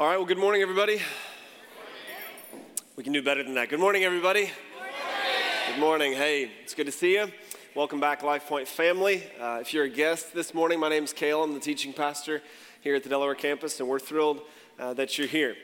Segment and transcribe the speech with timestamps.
[0.00, 1.00] All right, well, good morning, everybody.
[2.94, 3.68] We can do better than that.
[3.68, 4.48] Good morning, everybody.
[5.66, 6.12] Good morning.
[6.12, 7.32] Hey, it's good to see you.
[7.74, 9.24] Welcome back, LifePoint family.
[9.40, 11.42] Uh, if you're a guest this morning, my name is Kale.
[11.42, 12.42] I'm the teaching pastor
[12.80, 14.42] here at the Delaware campus, and we're thrilled
[14.78, 15.56] uh, that you're here.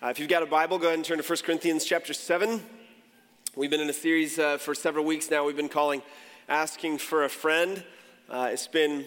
[0.00, 2.62] Uh, if you've got a Bible, go ahead and turn to 1 Corinthians chapter 7.
[3.56, 5.44] We've been in a series uh, for several weeks now.
[5.44, 6.00] We've been calling
[6.48, 7.82] Asking for a Friend.
[8.28, 9.06] Uh, it's been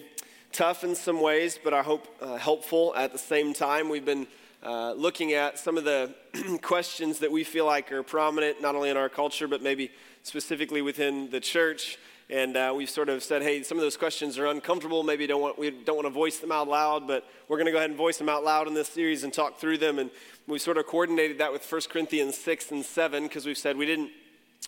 [0.52, 3.88] tough in some ways, but I hope uh, helpful at the same time.
[3.88, 4.26] We've been
[4.64, 6.14] uh, looking at some of the
[6.62, 9.90] questions that we feel like are prominent not only in our culture, but maybe
[10.22, 11.98] specifically within the church.
[12.30, 15.02] And uh, we've sort of said, hey, some of those questions are uncomfortable.
[15.02, 17.72] Maybe don't want, we don't want to voice them out loud, but we're going to
[17.72, 19.98] go ahead and voice them out loud in this series and talk through them.
[19.98, 20.10] And
[20.46, 23.84] we sort of coordinated that with 1 Corinthians 6 and 7 because we've said we
[23.84, 24.10] didn't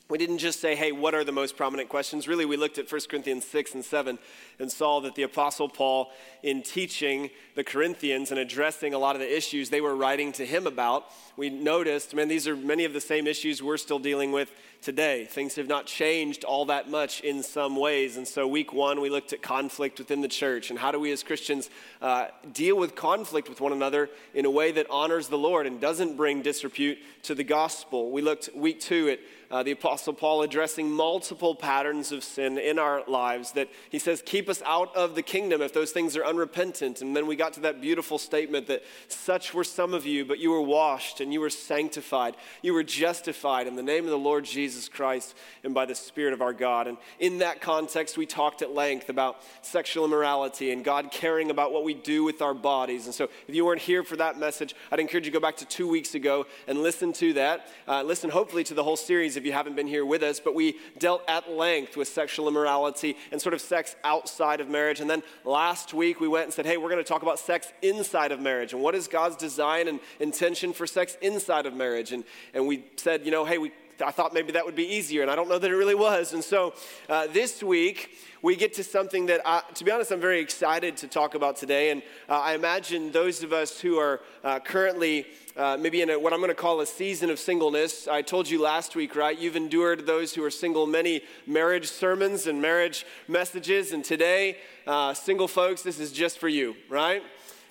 [0.09, 2.29] we didn't just say, hey, what are the most prominent questions?
[2.29, 4.19] Really, we looked at 1 Corinthians 6 and 7
[4.61, 9.21] and saw that the Apostle Paul, in teaching the Corinthians and addressing a lot of
[9.21, 12.93] the issues they were writing to him about, we noticed, man, these are many of
[12.93, 15.25] the same issues we're still dealing with today.
[15.25, 18.17] Things have not changed all that much in some ways.
[18.17, 21.13] And so, week one, we looked at conflict within the church and how do we
[21.13, 25.39] as Christians uh, deal with conflict with one another in a way that honors the
[25.39, 28.11] Lord and doesn't bring disrepute to the gospel.
[28.11, 32.79] We looked week two at uh, the Apostle Paul addressing multiple patterns of sin in
[32.79, 36.25] our lives that he says, keep us out of the kingdom if those things are
[36.25, 37.01] unrepentant.
[37.01, 40.41] And then we got to that beautiful statement that such were some of you, but
[40.41, 42.37] you were washed and you were sanctified.
[42.63, 46.33] You were justified in the name of the Lord Jesus Christ and by the Spirit
[46.33, 46.87] of our God.
[46.87, 51.73] And in that context, we talked at length about sexual immorality and God caring about
[51.73, 53.07] what we do with our bodies.
[53.07, 55.57] And so if you weren't here for that message, I'd encourage you to go back
[55.59, 57.69] to two weeks ago and listen to that.
[57.87, 60.55] Uh, listen, hopefully, to the whole series if you haven't been here with us, but
[60.55, 65.01] we dealt at length with sexual immorality and sort of sex outside of marriage.
[65.01, 67.73] And then last week we went and said, hey, we're going to talk about sex
[67.83, 72.13] inside of marriage and what is God's design and intention for sex inside of marriage.
[72.13, 73.73] And, and we said, you know, hey, we
[74.05, 76.33] I thought maybe that would be easier, and I don't know that it really was.
[76.33, 76.75] And so
[77.09, 80.97] uh, this week, we get to something that, I, to be honest, I'm very excited
[80.99, 81.91] to talk about today.
[81.91, 85.27] And uh, I imagine those of us who are uh, currently
[85.57, 88.07] uh, maybe in a, what I'm going to call a season of singleness.
[88.07, 89.39] I told you last week, right?
[89.39, 95.15] You've endured those who are single many marriage sermons and marriage messages, and today, uh,
[95.15, 97.23] single folks, this is just for you, right?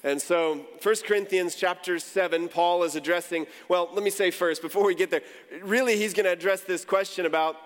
[0.05, 4.85] And so, 1 Corinthians chapter 7, Paul is addressing, well, let me say first, before
[4.85, 5.23] we get there,
[5.63, 7.57] really, he's going to address this question about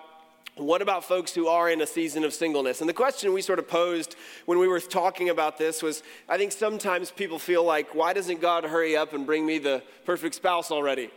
[0.56, 2.80] what about folks who are in a season of singleness?
[2.80, 6.38] And the question we sort of posed when we were talking about this was I
[6.38, 10.34] think sometimes people feel like, why doesn't God hurry up and bring me the perfect
[10.34, 11.10] spouse already?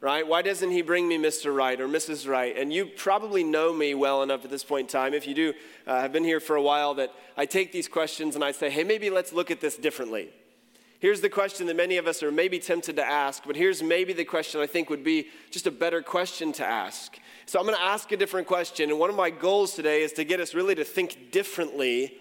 [0.00, 0.24] Right?
[0.24, 1.52] Why doesn't he bring me Mr.
[1.52, 2.28] Right or Mrs.
[2.28, 2.56] Right?
[2.56, 5.12] And you probably know me well enough at this point in time.
[5.12, 5.54] If you do,
[5.88, 8.70] uh, have been here for a while, that I take these questions and I say,
[8.70, 10.30] hey, maybe let's look at this differently.
[11.00, 14.12] Here's the question that many of us are maybe tempted to ask, but here's maybe
[14.12, 17.16] the question I think would be just a better question to ask.
[17.46, 18.90] So I'm going to ask a different question.
[18.90, 22.18] And one of my goals today is to get us really to think differently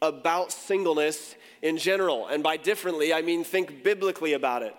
[0.00, 2.28] about singleness in general.
[2.28, 4.76] And by differently, I mean think biblically about it.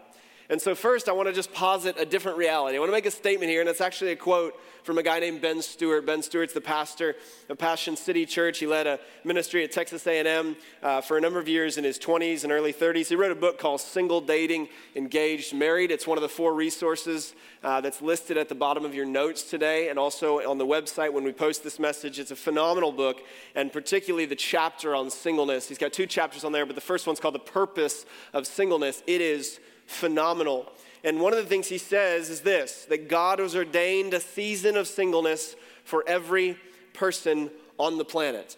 [0.51, 2.75] And so, first, I want to just posit a different reality.
[2.75, 4.53] I want to make a statement here, and it's actually a quote
[4.83, 6.05] from a guy named Ben Stuart.
[6.05, 7.15] Ben Stuart's the pastor
[7.47, 8.59] of Passion City Church.
[8.59, 11.97] He led a ministry at Texas A&M uh, for a number of years in his
[11.97, 13.07] 20s and early 30s.
[13.07, 15.89] He wrote a book called Single, Dating, Engaged, Married.
[15.89, 17.33] It's one of the four resources
[17.63, 21.13] uh, that's listed at the bottom of your notes today, and also on the website
[21.13, 22.19] when we post this message.
[22.19, 23.21] It's a phenomenal book,
[23.55, 25.69] and particularly the chapter on singleness.
[25.69, 29.01] He's got two chapters on there, but the first one's called The Purpose of Singleness.
[29.07, 30.71] It is phenomenal.
[31.03, 34.77] And one of the things he says is this that God has ordained a season
[34.77, 36.57] of singleness for every
[36.93, 38.57] person on the planet.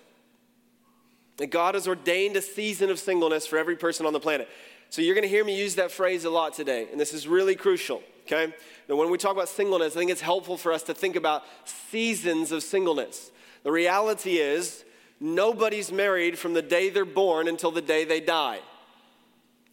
[1.38, 4.48] That God has ordained a season of singleness for every person on the planet.
[4.90, 7.28] So you're going to hear me use that phrase a lot today, and this is
[7.28, 8.54] really crucial, okay?
[8.88, 11.44] Now, when we talk about singleness, I think it's helpful for us to think about
[11.66, 13.32] seasons of singleness.
[13.64, 14.86] The reality is,
[15.20, 18.60] nobody's married from the day they're born until the day they die,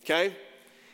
[0.05, 0.35] okay?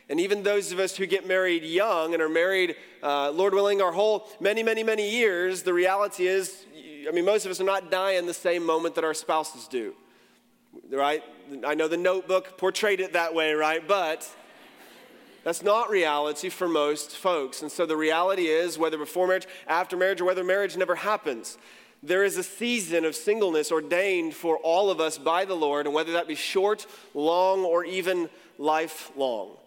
[0.09, 3.81] And even those of us who get married young and are married, uh, Lord willing,
[3.81, 6.65] our whole many, many, many years, the reality is,
[7.07, 9.93] I mean, most of us are not dying the same moment that our spouses do,
[10.89, 11.23] right?
[11.65, 13.85] I know the notebook portrayed it that way, right?
[13.85, 14.29] But
[15.43, 17.61] that's not reality for most folks.
[17.61, 21.57] And so the reality is, whether before marriage, after marriage, or whether marriage never happens,
[22.01, 25.93] there is a season of singleness ordained for all of us by the Lord, and
[25.93, 29.57] whether that be short, long, or even lifelong.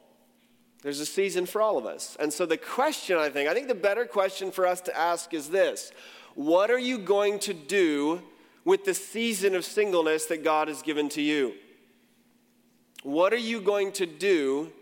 [0.82, 2.16] There's a season for all of us.
[2.18, 5.34] And so the question, I think, I think the better question for us to ask
[5.34, 5.92] is this
[6.34, 8.22] What are you going to do
[8.64, 11.54] with the season of singleness that God has given to you?
[13.02, 14.72] What are you going to do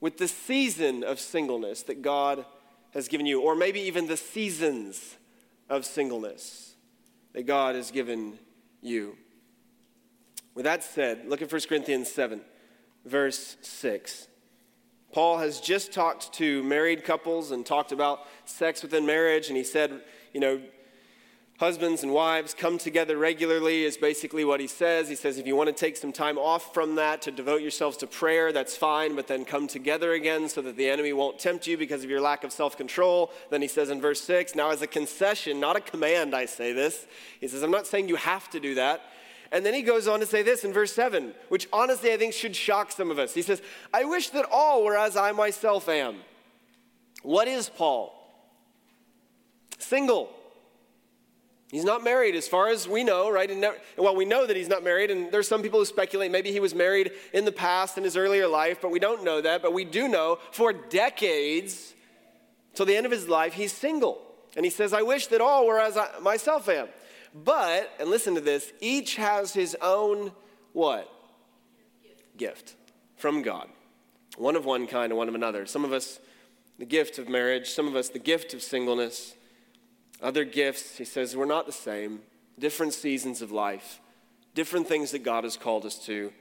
[0.00, 2.44] with the season of singleness that God
[2.92, 5.16] has given you, or maybe even the seasons
[5.68, 6.74] of singleness
[7.32, 8.38] that God has given
[8.80, 9.16] you.
[10.54, 12.40] With that said, look at 1 Corinthians 7,
[13.04, 14.28] verse 6.
[15.12, 19.64] Paul has just talked to married couples and talked about sex within marriage, and he
[19.64, 20.02] said,
[20.34, 20.60] you know,
[21.58, 25.08] husbands and wives come together regularly is basically what he says.
[25.08, 27.96] He says if you want to take some time off from that to devote yourselves
[27.98, 31.66] to prayer, that's fine, but then come together again so that the enemy won't tempt
[31.66, 33.32] you because of your lack of self control.
[33.50, 36.72] Then he says in verse 6, now as a concession, not a command, I say
[36.72, 37.06] this.
[37.40, 39.02] He says, I'm not saying you have to do that.
[39.50, 42.34] And then he goes on to say this in verse 7, which honestly I think
[42.34, 43.32] should shock some of us.
[43.34, 43.62] He says,
[43.92, 46.16] I wish that all were as I myself am.
[47.22, 48.14] What is Paul?
[49.78, 50.30] Single.
[51.70, 53.50] He's not married as far as we know, right?
[53.50, 53.64] And
[53.96, 56.60] well, we know that he's not married, and there's some people who speculate maybe he
[56.60, 59.60] was married in the past in his earlier life, but we don't know that.
[59.60, 61.94] But we do know for decades,
[62.74, 64.22] till the end of his life, he's single.
[64.56, 66.88] And he says, I wish that all were as I myself am.
[67.44, 70.32] But, and listen to this, each has his own
[70.72, 71.12] what?
[72.36, 72.74] Gift
[73.16, 73.68] from God.
[74.36, 75.66] One of one kind and one of another.
[75.66, 76.20] Some of us,
[76.78, 79.34] the gift of marriage, some of us, the gift of singleness.
[80.22, 82.20] Other gifts, he says, we're not the same.
[82.58, 84.00] Different seasons of life,
[84.54, 86.32] different things that God has called us to.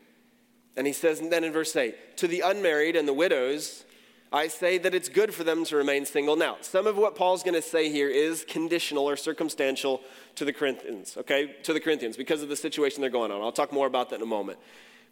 [0.76, 3.84] And he says, and then in verse 8, to the unmarried and the widows,
[4.32, 6.36] I say that it's good for them to remain single.
[6.36, 10.02] Now, some of what Paul's going to say here is conditional or circumstantial
[10.36, 11.56] to the Corinthians, okay?
[11.64, 13.42] To the Corinthians because of the situation they're going on.
[13.42, 14.60] I'll talk more about that in a moment.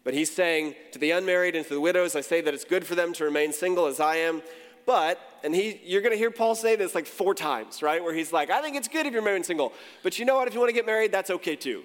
[0.04, 2.86] But he's saying to the unmarried and to the widows, I say that it's good
[2.86, 4.42] for them to remain single as I am.
[4.84, 8.02] But, and he, you're going to hear Paul say this like four times, right?
[8.02, 9.72] Where he's like, I think it's good if you're married and single.
[10.02, 10.46] But you know what?
[10.46, 11.82] If you want to get married, that's okay too.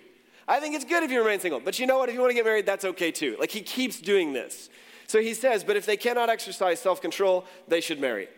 [0.48, 1.62] I think it's good if you remain single.
[1.62, 2.10] But you know what?
[2.10, 3.38] If you want to get married, that's okay too.
[3.39, 4.69] Like he keeps doing this.
[5.12, 8.30] So he says, but if they cannot exercise self control, they should marry.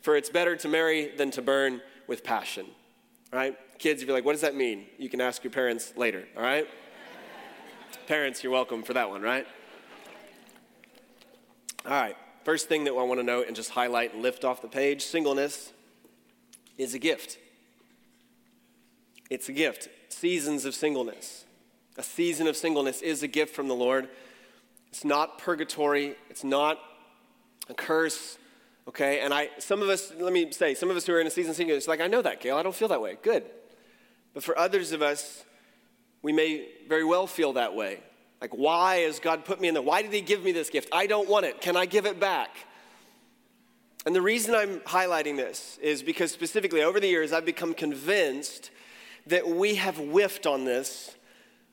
[0.00, 2.64] For it's better to marry than to burn with passion.
[3.30, 3.54] All right?
[3.78, 4.86] Kids, if you're like, what does that mean?
[4.96, 6.66] You can ask your parents later, all right?
[8.06, 9.46] parents, you're welcome for that one, right?
[11.84, 12.16] All right.
[12.42, 15.04] First thing that I want to note and just highlight and lift off the page
[15.04, 15.74] singleness
[16.78, 17.36] is a gift.
[19.28, 19.90] It's a gift.
[20.08, 21.44] Seasons of singleness.
[21.98, 24.08] A season of singleness is a gift from the Lord.
[24.94, 26.78] It's not purgatory, it's not
[27.68, 28.38] a curse.
[28.86, 31.26] Okay, and I, some of us, let me say, some of us who are in
[31.26, 33.18] a season of it's like, I know that, Kale, I don't feel that way.
[33.20, 33.42] Good.
[34.34, 35.44] But for others of us,
[36.22, 38.04] we may very well feel that way.
[38.40, 39.82] Like, why has God put me in there?
[39.82, 40.90] Why did He give me this gift?
[40.92, 41.60] I don't want it.
[41.60, 42.50] Can I give it back?
[44.06, 48.70] And the reason I'm highlighting this is because specifically over the years, I've become convinced
[49.26, 51.16] that we have whiffed on this.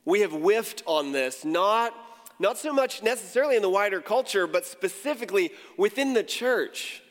[0.05, 1.93] We have whiffed on this, not,
[2.39, 7.03] not so much necessarily in the wider culture, but specifically within the church.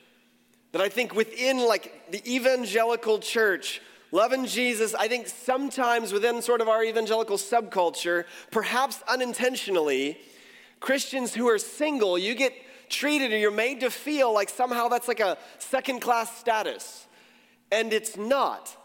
[0.73, 3.81] That I think within like the evangelical church,
[4.13, 10.19] Loving Jesus, I think sometimes within sort of our evangelical subculture, perhaps unintentionally,
[10.81, 12.53] Christians who are single, you get
[12.89, 17.07] treated or you're made to feel like somehow that's like a second class status.
[17.71, 18.77] And it's not.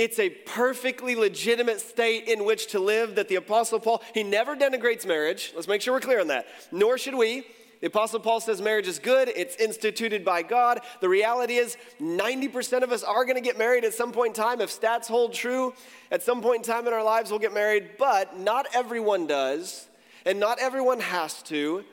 [0.00, 4.56] It's a perfectly legitimate state in which to live that the Apostle Paul, he never
[4.56, 5.52] denigrates marriage.
[5.54, 6.46] Let's make sure we're clear on that.
[6.72, 7.44] Nor should we.
[7.82, 10.80] The Apostle Paul says marriage is good, it's instituted by God.
[11.02, 14.42] The reality is, 90% of us are going to get married at some point in
[14.42, 14.62] time.
[14.62, 15.74] If stats hold true,
[16.10, 19.86] at some point in time in our lives, we'll get married, but not everyone does,
[20.24, 21.84] and not everyone has to.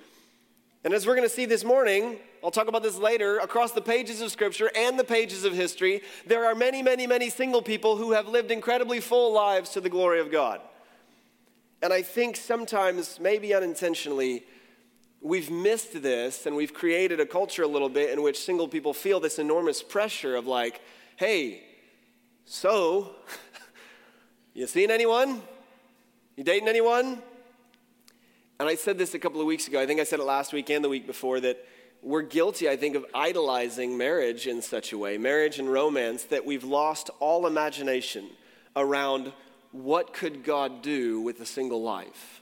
[0.85, 3.81] And as we're going to see this morning, I'll talk about this later, across the
[3.81, 7.97] pages of Scripture and the pages of history, there are many, many, many single people
[7.97, 10.61] who have lived incredibly full lives to the glory of God.
[11.81, 14.45] And I think sometimes, maybe unintentionally,
[15.21, 18.93] we've missed this and we've created a culture a little bit in which single people
[18.93, 20.81] feel this enormous pressure of like,
[21.15, 21.63] hey,
[22.45, 23.15] so,
[24.53, 25.41] you seen anyone?
[26.35, 27.21] You dating anyone?
[28.59, 29.81] And I said this a couple of weeks ago.
[29.81, 31.63] I think I said it last week and the week before that
[32.07, 36.45] we're guilty, I think, of idolizing marriage in such a way, marriage and romance, that
[36.45, 38.29] we've lost all imagination
[38.77, 39.33] around
[39.73, 42.41] what could God do with a single life.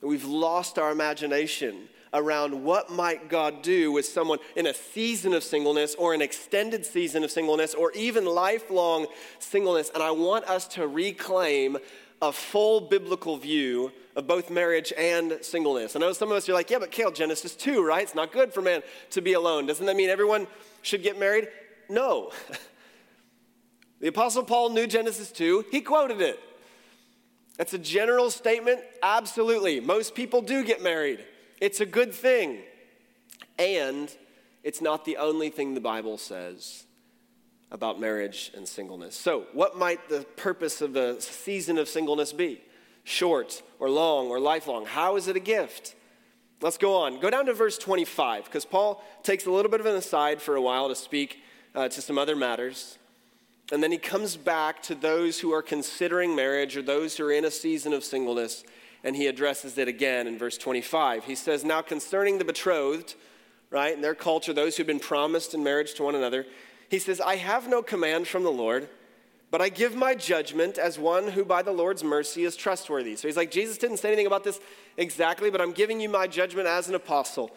[0.00, 5.42] We've lost our imagination around what might God do with someone in a season of
[5.42, 9.08] singleness or an extended season of singleness or even lifelong
[9.40, 9.90] singleness.
[9.92, 11.78] And I want us to reclaim
[12.20, 15.94] a full biblical view of both marriage and singleness.
[15.94, 18.02] I know some of us are like, yeah, but Kale, Genesis 2, right?
[18.02, 19.66] It's not good for man to be alone.
[19.66, 20.48] Doesn't that mean everyone
[20.82, 21.48] should get married?
[21.88, 22.32] No.
[24.00, 26.40] the Apostle Paul knew Genesis 2, he quoted it.
[27.56, 28.80] That's a general statement.
[29.02, 29.80] Absolutely.
[29.80, 31.24] Most people do get married,
[31.60, 32.58] it's a good thing.
[33.58, 34.14] And
[34.62, 36.84] it's not the only thing the Bible says
[37.70, 39.14] about marriage and singleness.
[39.14, 42.62] So, what might the purpose of a season of singleness be?
[43.04, 44.86] Short or long or lifelong?
[44.86, 45.94] How is it a gift?
[46.60, 47.20] Let's go on.
[47.20, 50.56] Go down to verse 25 because Paul takes a little bit of an aside for
[50.56, 51.40] a while to speak
[51.74, 52.98] uh, to some other matters.
[53.70, 57.32] And then he comes back to those who are considering marriage or those who are
[57.32, 58.64] in a season of singleness,
[59.04, 61.24] and he addresses it again in verse 25.
[61.24, 63.14] He says, Now concerning the betrothed,
[63.70, 66.46] right, in their culture, those who've been promised in marriage to one another,
[66.88, 68.88] he says, I have no command from the Lord,
[69.50, 73.16] but I give my judgment as one who by the Lord's mercy is trustworthy.
[73.16, 74.60] So he's like, Jesus didn't say anything about this
[74.96, 77.50] exactly, but I'm giving you my judgment as an apostle.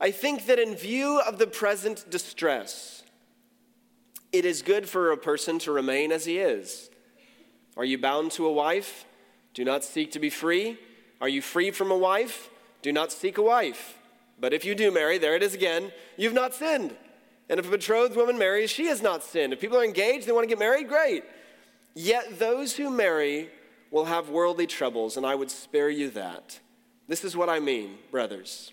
[0.00, 3.04] I think that in view of the present distress,
[4.32, 6.90] it is good for a person to remain as he is.
[7.76, 9.04] Are you bound to a wife?
[9.52, 10.78] Do not seek to be free.
[11.20, 12.50] Are you free from a wife?
[12.82, 13.98] Do not seek a wife.
[14.40, 16.96] But if you do marry, there it is again, you've not sinned.
[17.48, 19.52] And if a betrothed woman marries, she has not sinned.
[19.52, 21.24] If people are engaged, they want to get married, great.
[21.94, 23.50] Yet those who marry
[23.90, 26.58] will have worldly troubles, and I would spare you that.
[27.06, 28.72] This is what I mean, brothers.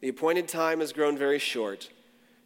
[0.00, 1.90] The appointed time has grown very short.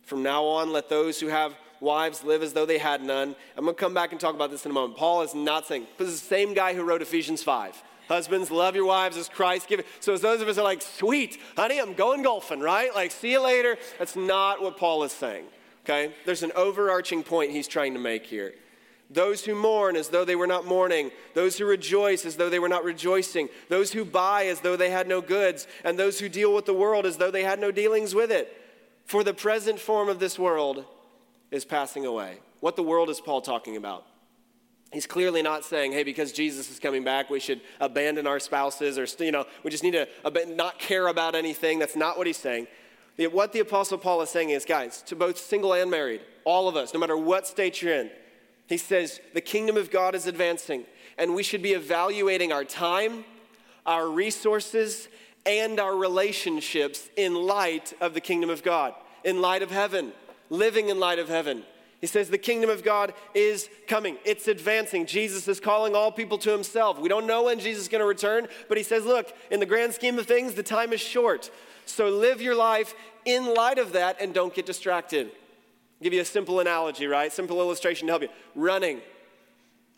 [0.03, 3.35] From now on, let those who have wives live as though they had none.
[3.57, 4.99] I'm going to come back and talk about this in a moment.
[4.99, 7.83] Paul is not saying, this is the same guy who wrote Ephesians 5.
[8.09, 9.85] Husbands, love your wives as Christ given.
[10.01, 12.93] So as those of us are like, sweet, honey, I'm going golfing, right?
[12.93, 13.79] Like, see you later.
[14.01, 15.45] That's not what Paul is saying,
[15.85, 16.15] okay?
[16.27, 18.55] There's an overarching point he's trying to make here.
[19.13, 22.61] Those who mourn as though they were not mourning, those who rejoice as though they
[22.61, 26.29] were not rejoicing, those who buy as though they had no goods, and those who
[26.29, 28.57] deal with the world as though they had no dealings with it.
[29.07, 30.85] For the present form of this world
[31.51, 32.39] is passing away.
[32.61, 34.07] What the world is Paul talking about?
[34.93, 38.99] He's clearly not saying, hey, because Jesus is coming back, we should abandon our spouses
[38.99, 40.07] or, you know, we just need to
[40.55, 41.79] not care about anything.
[41.79, 42.67] That's not what he's saying.
[43.29, 46.77] What the Apostle Paul is saying is, guys, to both single and married, all of
[46.77, 48.11] us, no matter what state you're in,
[48.67, 50.85] he says, the kingdom of God is advancing,
[51.19, 53.25] and we should be evaluating our time,
[53.85, 55.09] our resources,
[55.45, 60.13] and our relationships in light of the kingdom of God, in light of heaven
[60.51, 61.63] living in light of heaven.
[62.01, 64.17] He says the kingdom of God is coming.
[64.25, 65.07] It's advancing.
[65.07, 66.99] Jesus is calling all people to himself.
[66.99, 69.67] We don't know when Jesus is going to return, but he says, look, in the
[69.67, 71.51] grand scheme of things, the time is short.
[71.91, 72.95] So live your life
[73.25, 75.27] in light of that and don't get distracted.
[75.27, 77.33] I'll give you a simple analogy, right?
[77.33, 78.29] Simple illustration to help you.
[78.55, 79.01] Running.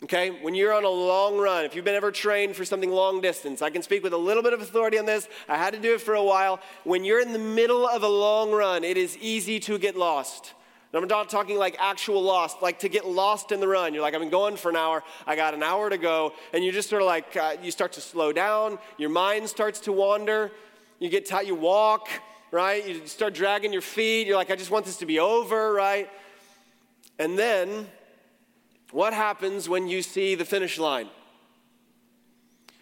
[0.03, 3.21] Okay, when you're on a long run, if you've been ever trained for something long
[3.21, 5.29] distance, I can speak with a little bit of authority on this.
[5.47, 6.59] I had to do it for a while.
[6.83, 10.53] When you're in the middle of a long run, it is easy to get lost.
[10.91, 13.93] And I'm not talking like actual lost, like to get lost in the run.
[13.93, 16.65] You're like, I've been going for an hour, I got an hour to go, and
[16.65, 19.93] you just sort of like, uh, you start to slow down, your mind starts to
[19.93, 20.51] wander,
[21.03, 22.09] you get tired, you walk,
[22.51, 22.87] right?
[22.87, 26.09] You start dragging your feet, you're like, I just want this to be over, right?
[27.19, 27.87] And then,
[28.91, 31.09] what happens when you see the finish line?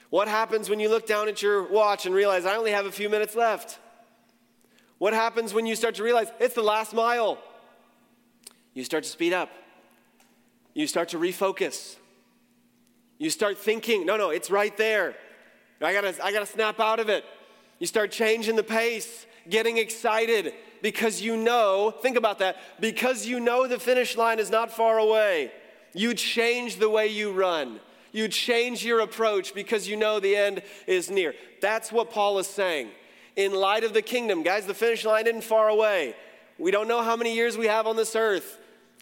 [0.10, 2.92] What happens when you look down at your watch and realize I only have a
[2.92, 3.80] few minutes left?
[4.98, 7.38] What happens when you start to realize it's the last mile?
[8.74, 9.50] You start to speed up.
[10.74, 11.96] You start to refocus.
[13.18, 15.16] You start thinking, no, no, it's right there.
[15.82, 17.24] I gotta, I gotta snap out of it.
[17.82, 23.40] You start changing the pace, getting excited because you know, think about that, because you
[23.40, 25.52] know the finish line is not far away.
[25.96, 27.80] You change the way you run.
[28.12, 31.34] You change your approach because you know the end is near.
[31.60, 32.90] That's what Paul is saying.
[33.36, 36.16] In light of the kingdom, guys, the finish line isn't far away.
[36.60, 38.60] We don't know how many years we have on this earth.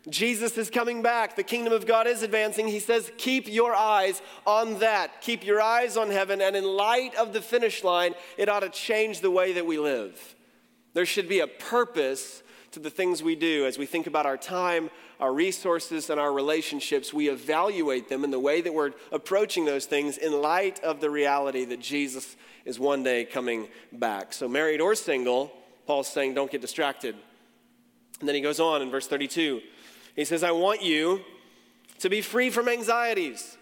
[0.08, 1.36] Jesus is coming back.
[1.36, 2.68] The kingdom of God is advancing.
[2.68, 5.22] He says, Keep your eyes on that.
[5.22, 6.42] Keep your eyes on heaven.
[6.42, 9.78] And in light of the finish line, it ought to change the way that we
[9.78, 10.36] live.
[10.94, 14.38] There should be a purpose to the things we do as we think about our
[14.38, 14.90] time,
[15.20, 17.14] our resources, and our relationships.
[17.14, 21.10] We evaluate them in the way that we're approaching those things in light of the
[21.10, 24.34] reality that Jesus is one day coming back.
[24.34, 25.52] So, married or single,
[25.88, 27.16] Paul's saying, don't get distracted.
[28.20, 29.62] And then he goes on in verse 32.
[30.16, 31.22] He says, I want you
[32.00, 33.58] to be free from anxieties.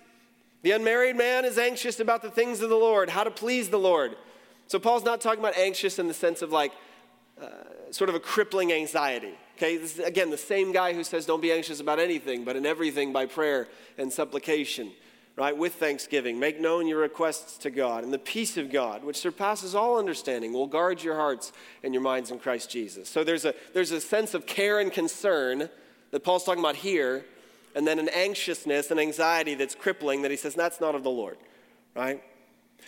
[0.63, 3.79] The unmarried man is anxious about the things of the Lord, how to please the
[3.79, 4.15] Lord.
[4.67, 6.73] So, Paul's not talking about anxious in the sense of like,
[7.41, 7.47] uh,
[7.91, 9.33] sort of a crippling anxiety.
[9.57, 12.55] Okay, this is again the same guy who says, Don't be anxious about anything, but
[12.55, 14.91] in everything by prayer and supplication,
[15.35, 15.55] right?
[15.55, 16.39] With thanksgiving.
[16.39, 20.53] Make known your requests to God, and the peace of God, which surpasses all understanding,
[20.53, 21.51] will guard your hearts
[21.83, 23.09] and your minds in Christ Jesus.
[23.09, 25.69] So there's a, there's a sense of care and concern
[26.11, 27.25] that Paul's talking about here,
[27.75, 31.09] and then an anxiousness and anxiety that's crippling that he says, That's not of the
[31.09, 31.37] Lord,
[31.95, 32.23] right?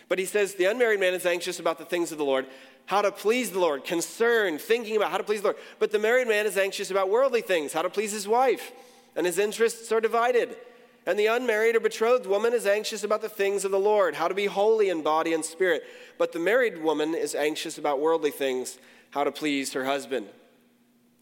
[0.07, 2.45] But he says, The unmarried man is anxious about the things of the Lord
[2.89, 5.57] how to please the Lord, concerned, thinking about how to please the Lord.
[5.77, 8.71] But the married man is anxious about worldly things, how to please his wife,
[9.15, 10.57] and his interests are divided.
[11.05, 14.27] And the unmarried or betrothed woman is anxious about the things of the Lord, how
[14.27, 15.83] to be holy in body and spirit.
[16.17, 18.79] But the married woman is anxious about worldly things,
[19.11, 20.25] how to please her husband.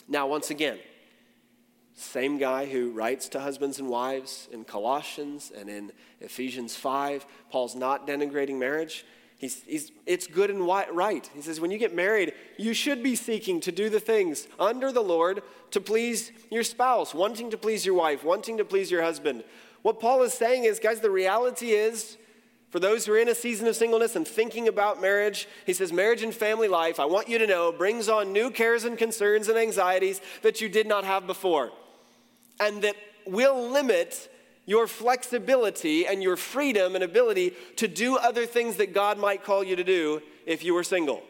[0.07, 0.79] Now, once again,
[1.99, 7.25] same guy who writes to husbands and wives in Colossians and in Ephesians 5.
[7.49, 9.03] Paul's not denigrating marriage.
[9.39, 11.29] He's, he's, it's good and right.
[11.33, 14.91] He says, when you get married, you should be seeking to do the things under
[14.91, 19.01] the Lord to please your spouse, wanting to please your wife, wanting to please your
[19.01, 19.43] husband.
[19.81, 22.17] What Paul is saying is, guys, the reality is,
[22.69, 25.91] for those who are in a season of singleness and thinking about marriage, he says,
[25.91, 29.47] marriage and family life, I want you to know, brings on new cares and concerns
[29.47, 31.71] and anxieties that you did not have before,
[32.59, 32.95] and that
[33.25, 34.29] will limit
[34.65, 39.63] your flexibility and your freedom and ability to do other things that God might call
[39.63, 41.23] you to do if you were single.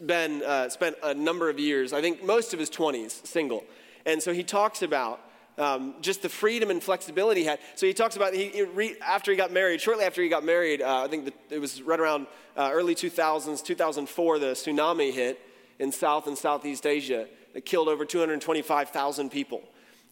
[0.00, 3.64] Ben uh, spent a number of years, I think most of his 20s, single.
[4.04, 5.20] And so he talks about
[5.56, 7.60] um, just the freedom and flexibility he had.
[7.76, 10.44] So he talks about he, he re, after he got married, shortly after he got
[10.44, 12.26] married, uh, I think the, it was right around
[12.56, 15.40] uh, early 2000s, 2004, the tsunami hit
[15.78, 19.62] in South and Southeast Asia that killed over 225,000 people.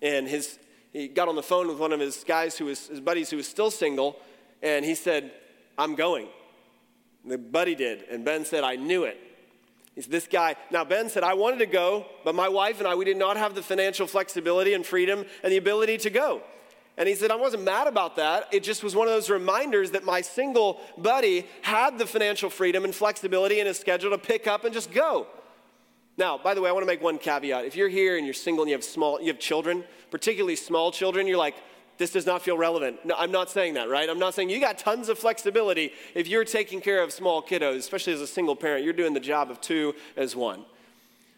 [0.03, 0.59] And his,
[0.93, 3.37] he got on the phone with one of his guys who was his buddies who
[3.37, 4.17] was still single,
[4.63, 5.33] and he said,
[5.77, 6.29] I'm going.
[7.23, 9.19] And the buddy did, and Ben said, I knew it.
[9.95, 10.55] He's this guy.
[10.71, 13.37] Now, Ben said, I wanted to go, but my wife and I, we did not
[13.37, 16.43] have the financial flexibility and freedom and the ability to go.
[16.97, 18.49] And he said, I wasn't mad about that.
[18.53, 22.85] It just was one of those reminders that my single buddy had the financial freedom
[22.85, 25.27] and flexibility in his schedule to pick up and just go.
[26.19, 27.65] Now, by the way, I want to make one caveat.
[27.65, 30.91] If you're here and you're single and you have small, you have children, particularly small
[30.91, 31.55] children, you're like,
[31.97, 33.05] this does not feel relevant.
[33.05, 34.09] No, I'm not saying that, right?
[34.09, 37.77] I'm not saying you got tons of flexibility if you're taking care of small kiddos,
[37.77, 38.85] especially as a single parent.
[38.85, 40.65] You're doing the job of two as one.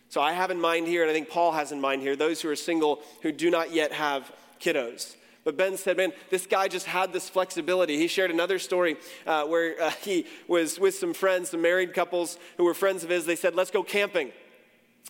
[0.09, 2.41] So I have in mind here, and I think Paul has in mind here, those
[2.41, 5.15] who are single who do not yet have kiddos.
[5.45, 7.97] But Ben said, man, this guy just had this flexibility.
[7.97, 12.39] He shared another story uh, where uh, he was with some friends, some married couples
[12.57, 13.25] who were friends of his.
[13.25, 14.33] They said, let's go camping.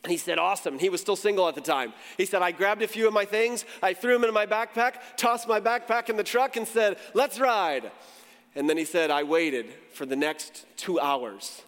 [0.02, 0.78] And he said, Awesome.
[0.78, 1.92] He was still single at the time.
[2.16, 4.94] He said, I grabbed a few of my things, I threw them in my backpack,
[5.16, 7.90] tossed my backpack in the truck, and said, Let's ride.
[8.54, 11.62] And then he said, I waited for the next two hours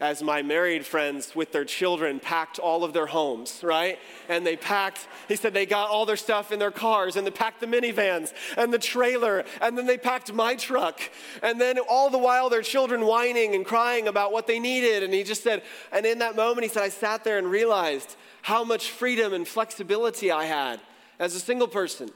[0.00, 3.98] as my married friends with their children packed all of their homes, right?
[4.28, 7.30] And they packed, he said they got all their stuff in their cars and they
[7.30, 11.00] packed the minivans and the trailer and then they packed my truck.
[11.42, 15.04] And then all the while their children whining and crying about what they needed.
[15.04, 18.16] And he just said, and in that moment, he said, I sat there and realized
[18.42, 20.80] how much freedom and flexibility I had
[21.20, 22.10] as a single person.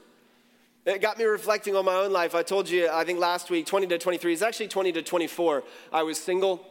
[0.85, 2.35] It got me reflecting on my own life.
[2.35, 5.63] I told you, I think last week, 20 to 23, it's actually 20 to 24.
[5.93, 6.65] I was single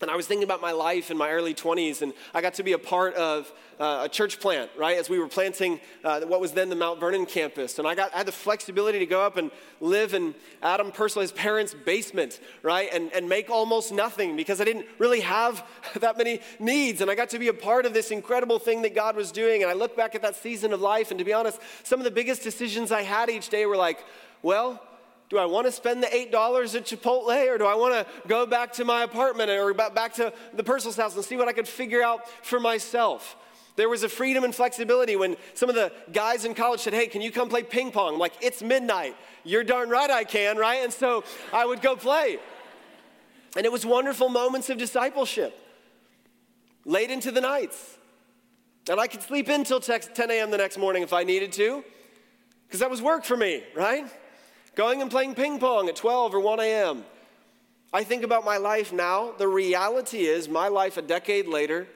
[0.00, 2.62] and I was thinking about my life in my early 20s, and I got to
[2.62, 4.98] be a part of uh, a church plant, right?
[4.98, 7.78] As we were planting uh, what was then the Mount Vernon campus.
[7.78, 11.32] And I, got, I had the flexibility to go up and live in Adam his
[11.32, 12.88] parents' basement, right?
[12.92, 15.66] And, and make almost nothing because I didn't really have
[16.00, 17.00] that many needs.
[17.00, 19.62] And I got to be a part of this incredible thing that God was doing.
[19.62, 22.04] And I look back at that season of life, and to be honest, some of
[22.04, 23.98] the biggest decisions I had each day were like,
[24.42, 24.82] well,
[25.28, 28.46] do I want to spend the $8 at Chipotle or do I want to go
[28.46, 31.66] back to my apartment or back to the Purcell's house and see what I could
[31.66, 33.36] figure out for myself?
[33.74, 37.08] There was a freedom and flexibility when some of the guys in college said, Hey,
[37.08, 38.14] can you come play ping pong?
[38.14, 39.16] I'm like, it's midnight.
[39.44, 40.82] You're darn right I can, right?
[40.82, 42.38] And so I would go play.
[43.56, 45.58] And it was wonderful moments of discipleship
[46.84, 47.98] late into the nights.
[48.88, 50.50] And I could sleep in till 10 a.m.
[50.50, 51.84] the next morning if I needed to,
[52.66, 54.06] because that was work for me, right?
[54.76, 57.04] Going and playing ping pong at 12 or 1 a.m.
[57.92, 59.32] I think about my life now.
[59.36, 61.88] The reality is, my life a decade later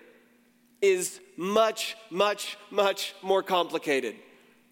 [0.81, 4.17] is much, much, much more complicated,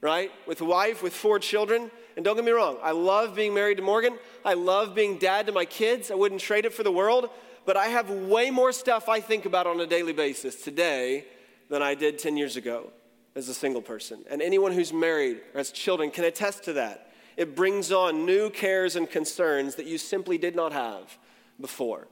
[0.01, 0.33] right?
[0.47, 1.90] With a wife, with four children.
[2.16, 4.18] And don't get me wrong, I love being married to Morgan.
[4.44, 6.11] I love being dad to my kids.
[6.11, 7.29] I wouldn't trade it for the world.
[7.66, 11.27] But I have way more stuff I think about on a daily basis today
[11.68, 12.90] than I did 10 years ago
[13.37, 14.25] as a single person.
[14.31, 17.08] And anyone who's married or has children can attest to that
[17.38, 21.16] it brings on new cares and concerns that you simply did not have
[21.61, 22.09] before.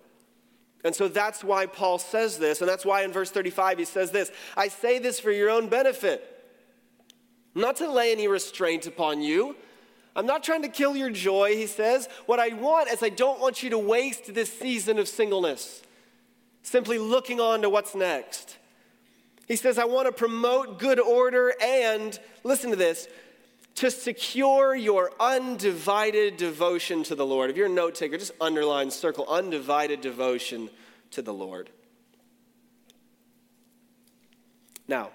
[0.84, 4.12] And so that's why Paul says this, and that's why in verse 35 he says
[4.12, 6.24] this I say this for your own benefit,
[7.56, 9.56] not to lay any restraint upon you.
[10.14, 12.08] I'm not trying to kill your joy, he says.
[12.26, 15.82] What I want is I don't want you to waste this season of singleness,
[16.62, 18.56] simply looking on to what's next.
[19.48, 23.08] He says, I want to promote good order and, listen to this,
[23.76, 27.50] to secure your undivided devotion to the Lord.
[27.50, 30.70] If you're a note taker, just underline, circle undivided devotion
[31.10, 31.70] to the Lord.
[34.88, 35.10] Now,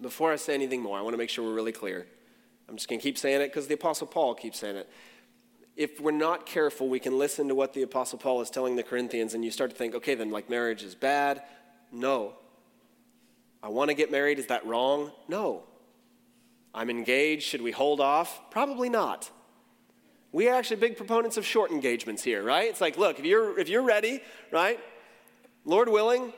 [0.00, 2.06] before I say anything more, I want to make sure we're really clear.
[2.68, 4.90] I'm just going to keep saying it because the Apostle Paul keeps saying it.
[5.76, 8.82] If we're not careful, we can listen to what the Apostle Paul is telling the
[8.82, 11.42] Corinthians, and you start to think, okay, then like marriage is bad.
[11.92, 12.34] No.
[13.62, 14.38] I want to get married.
[14.38, 15.12] Is that wrong?
[15.28, 15.64] No.
[16.74, 17.44] I'm engaged.
[17.44, 18.50] Should we hold off?
[18.50, 19.30] Probably not.
[20.32, 22.68] We are actually big proponents of short engagements here, right?
[22.68, 24.80] It's like, look, if you're if you're ready, right?
[25.64, 26.32] Lord willing,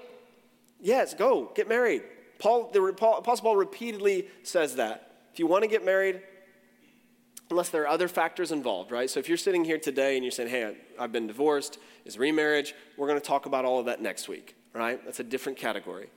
[0.80, 2.02] yes, go get married.
[2.38, 5.10] Paul, the Apostle Paul repeatedly says that.
[5.32, 6.20] If you want to get married,
[7.50, 9.08] unless there are other factors involved, right?
[9.08, 12.74] So if you're sitting here today and you're saying, hey, I've been divorced, is remarriage,
[12.96, 15.02] we're going to talk about all of that next week, right?
[15.04, 16.08] That's a different category.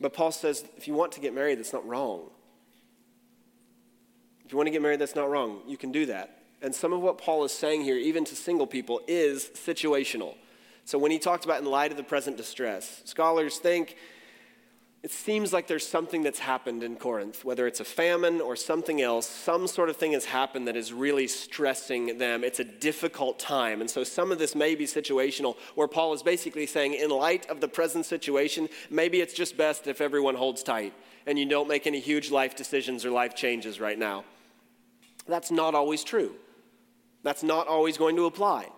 [0.00, 2.30] But Paul says, if you want to get married, that's not wrong.
[4.48, 5.60] If you want to get married, that's not wrong.
[5.66, 6.38] You can do that.
[6.62, 10.36] And some of what Paul is saying here, even to single people, is situational.
[10.86, 13.96] So when he talks about in light of the present distress, scholars think
[15.02, 19.02] it seems like there's something that's happened in Corinth, whether it's a famine or something
[19.02, 22.42] else, some sort of thing has happened that is really stressing them.
[22.42, 23.82] It's a difficult time.
[23.82, 27.50] And so some of this may be situational, where Paul is basically saying, in light
[27.50, 30.94] of the present situation, maybe it's just best if everyone holds tight
[31.26, 34.24] and you don't make any huge life decisions or life changes right now.
[35.28, 36.34] That's not always true.
[37.22, 38.68] That's not always going to apply.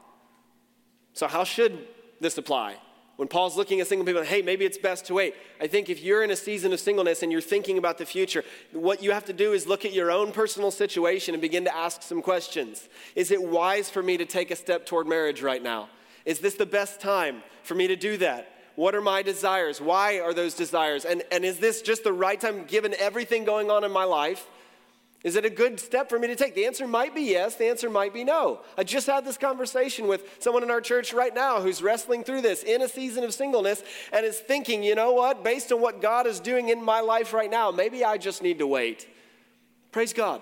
[1.13, 1.87] So, how should
[2.21, 2.77] this apply?
[3.17, 5.35] When Paul's looking at single people, hey, maybe it's best to wait.
[5.61, 8.45] I think if you're in a season of singleness and you're thinking about the future,
[8.73, 11.77] what you have to do is look at your own personal situation and begin to
[11.77, 12.89] ask some questions.
[13.15, 15.91] Is it wise for me to take a step toward marriage right now?
[16.25, 18.51] Is this the best time for me to do that?
[18.75, 19.83] What are my desires?
[19.83, 21.05] Why are those desires?
[21.05, 24.47] And, and is this just the right time given everything going on in my life?
[25.23, 26.55] Is it a good step for me to take?
[26.55, 28.61] The answer might be yes, the answer might be no.
[28.79, 32.41] I just had this conversation with someone in our church right now who's wrestling through
[32.41, 36.01] this in a season of singleness and is thinking, you know what, based on what
[36.01, 39.07] God is doing in my life right now, maybe I just need to wait.
[39.93, 40.41] Praise God.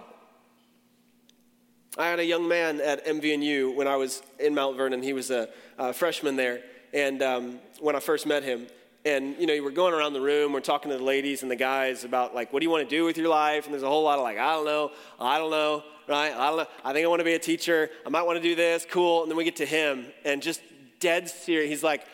[1.97, 5.03] I had a young man at MVNU when I was in Mount Vernon.
[5.03, 6.61] He was a, a freshman there.
[6.95, 8.69] And um, when I first met him,
[9.05, 11.57] and you know we're going around the room we're talking to the ladies and the
[11.57, 13.65] guys about like what do you want to do with your life?
[13.65, 16.33] And there's a whole lot of like i don't know i don't know right?
[16.33, 18.43] I don't know i think i want to be a teacher i might want to
[18.43, 20.61] do this cool and then we get to him and just
[21.01, 22.07] dead serious he's like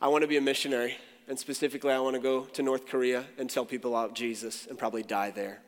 [0.00, 0.96] i want to be a missionary
[1.28, 4.78] and specifically i want to go to north korea and tell people about jesus and
[4.78, 5.60] probably die there.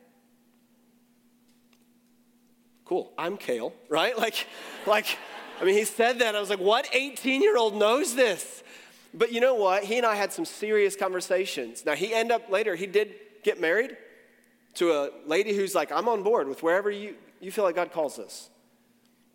[2.85, 4.17] Cool i'm kale right?
[4.27, 4.47] Like
[4.87, 5.17] like
[5.61, 8.63] i mean he said that i was like what 18 year old knows this
[9.13, 9.83] but you know what?
[9.83, 11.85] He and I had some serious conversations.
[11.85, 13.97] Now, he ended up later, he did get married
[14.75, 17.91] to a lady who's like, I'm on board with wherever you, you feel like God
[17.91, 18.49] calls us.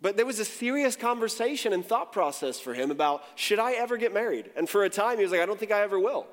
[0.01, 3.97] But there was a serious conversation and thought process for him about should I ever
[3.97, 4.51] get married?
[4.55, 6.27] And for a time, he was like, I don't think I ever will,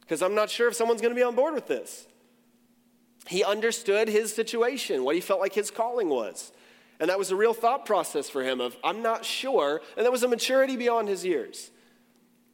[0.00, 2.06] because I'm not sure if someone's going to be on board with this.
[3.26, 6.52] He understood his situation, what he felt like his calling was.
[7.00, 9.80] And that was a real thought process for him of, I'm not sure.
[9.96, 11.70] And that was a maturity beyond his years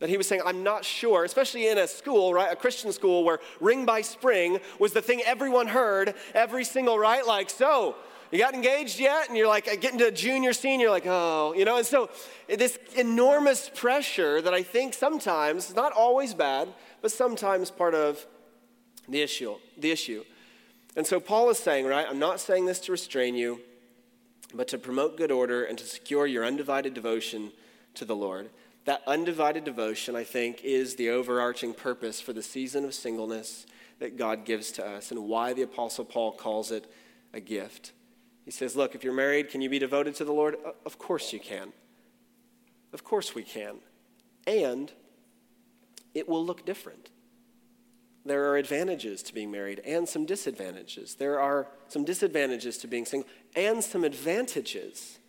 [0.00, 3.22] that he was saying, I'm not sure, especially in a school, right, a Christian school
[3.22, 7.24] where Ring by Spring was the thing everyone heard every single, right?
[7.24, 7.94] Like, so,
[8.30, 9.28] you got engaged yet?
[9.28, 11.76] And you're like, uh, getting to junior, senior, like, oh, you know?
[11.76, 12.08] And so,
[12.48, 16.68] this enormous pressure that I think sometimes, not always bad,
[17.02, 18.24] but sometimes part of
[19.08, 19.56] the issue.
[19.76, 20.24] The issue.
[20.96, 23.60] And so, Paul is saying, right, I'm not saying this to restrain you,
[24.54, 27.52] but to promote good order and to secure your undivided devotion
[27.94, 28.48] to the Lord.
[28.86, 33.66] That undivided devotion, I think, is the overarching purpose for the season of singleness
[33.98, 36.90] that God gives to us and why the Apostle Paul calls it
[37.32, 37.92] a gift.
[38.44, 40.56] He says, Look, if you're married, can you be devoted to the Lord?
[40.84, 41.72] Of course you can.
[42.92, 43.76] Of course we can.
[44.46, 44.90] And
[46.14, 47.10] it will look different.
[48.24, 51.14] There are advantages to being married and some disadvantages.
[51.14, 55.19] There are some disadvantages to being single and some advantages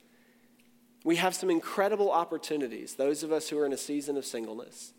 [1.04, 4.94] we have some incredible opportunities, those of us who are in a season of singleness,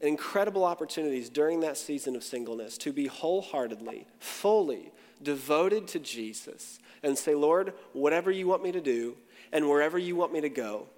[0.00, 7.16] incredible opportunities during that season of singleness to be wholeheartedly, fully devoted to Jesus and
[7.16, 9.16] say, Lord, whatever you want me to do
[9.52, 10.88] and wherever you want me to go,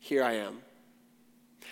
[0.00, 0.58] here I am.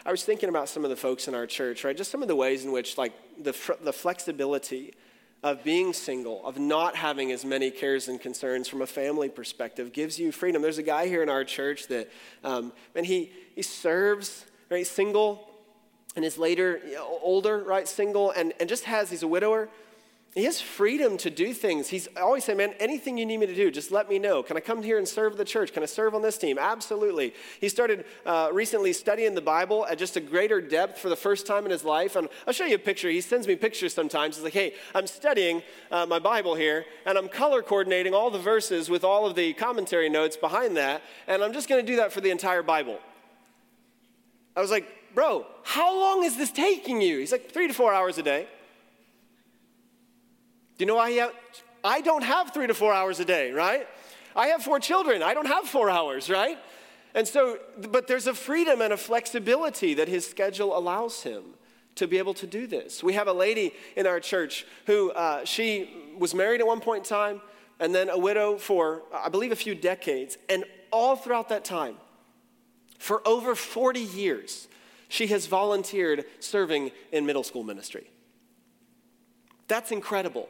[0.06, 1.96] I was thinking about some of the folks in our church, right?
[1.96, 4.94] Just some of the ways in which, like, the, the flexibility
[5.42, 9.92] of being single, of not having as many cares and concerns from a family perspective,
[9.92, 10.62] gives you freedom.
[10.62, 12.10] There's a guy here in our church that,
[12.42, 15.48] um, and he, he serves, right, single,
[16.16, 16.80] and is later
[17.22, 19.68] older, right, single, and, and just has, he's a widower,
[20.34, 21.88] he has freedom to do things.
[21.88, 24.42] He's always saying, man, anything you need me to do, just let me know.
[24.42, 25.72] Can I come here and serve the church?
[25.72, 26.58] Can I serve on this team?
[26.58, 27.34] Absolutely.
[27.60, 31.46] He started uh, recently studying the Bible at just a greater depth for the first
[31.46, 32.16] time in his life.
[32.16, 33.08] And I'll show you a picture.
[33.08, 34.34] He sends me pictures sometimes.
[34.34, 38.40] He's like, hey, I'm studying uh, my Bible here, and I'm color coordinating all the
[38.40, 41.96] verses with all of the commentary notes behind that, and I'm just going to do
[41.96, 42.98] that for the entire Bible.
[44.56, 47.18] I was like, bro, how long is this taking you?
[47.18, 48.48] He's like, three to four hours a day.
[50.78, 51.32] Do you know ha-
[51.82, 53.86] I don't have three to four hours a day, right?
[54.34, 55.22] I have four children.
[55.22, 56.58] I don't have four hours, right?
[57.14, 57.58] And so,
[57.90, 61.42] but there's a freedom and a flexibility that his schedule allows him
[61.94, 63.04] to be able to do this.
[63.04, 67.04] We have a lady in our church who uh, she was married at one point
[67.04, 67.40] in time
[67.78, 70.38] and then a widow for, I believe, a few decades.
[70.48, 71.96] And all throughout that time,
[72.98, 74.68] for over 40 years,
[75.08, 78.10] she has volunteered serving in middle school ministry.
[79.68, 80.48] That's incredible.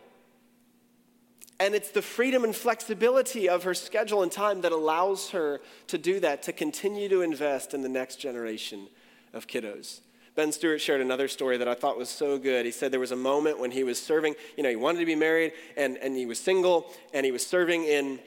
[1.65, 5.97] And it's the freedom and flexibility of her schedule and time that allows her to
[5.97, 8.87] do that, to continue to invest in the next generation
[9.33, 10.01] of kiddos.
[10.35, 12.67] Ben Stuart shared another story that I thought was so good.
[12.67, 15.07] He said there was a moment when he was serving, you know, he wanted to
[15.07, 18.19] be married and, and he was single and he was serving in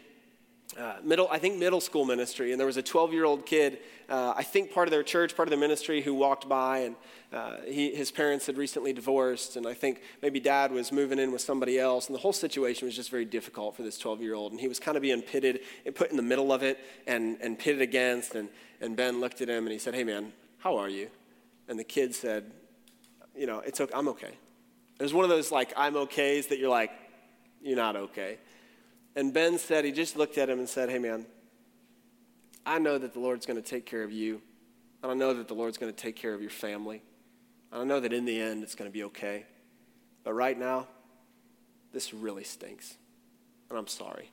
[0.78, 3.80] uh, middle, I think middle school ministry, and there was a 12 year old kid,
[4.10, 6.96] uh, I think part of their church, part of the ministry, who walked by, and
[7.34, 11.32] uh, he, his parents had recently divorced, and I think maybe dad was moving in
[11.32, 14.36] with somebody else, and the whole situation was just very difficult for this 12 year
[14.36, 16.80] old, and he was kind of being pitted and put in the middle of it
[17.08, 20.32] and, and pitted against, and, and Ben looked at him and he said, Hey man,
[20.60, 21.10] how are you?
[21.68, 22.52] And the kid said,
[23.36, 24.38] You know, it's okay, I'm okay.
[25.00, 26.92] It was one of those like I'm okays that you're like,
[27.62, 28.38] You're not okay.
[29.18, 31.26] And Ben said, he just looked at him and said, Hey, man,
[32.68, 34.44] I know that the Lord's going to take care of you.
[35.02, 37.02] And I know that the Lord's going to take care of your family.
[37.72, 39.48] And I know that in the end it's going to be okay.
[40.24, 40.86] But right now,
[41.94, 42.96] this really stinks.
[43.72, 44.30] And I'm sorry.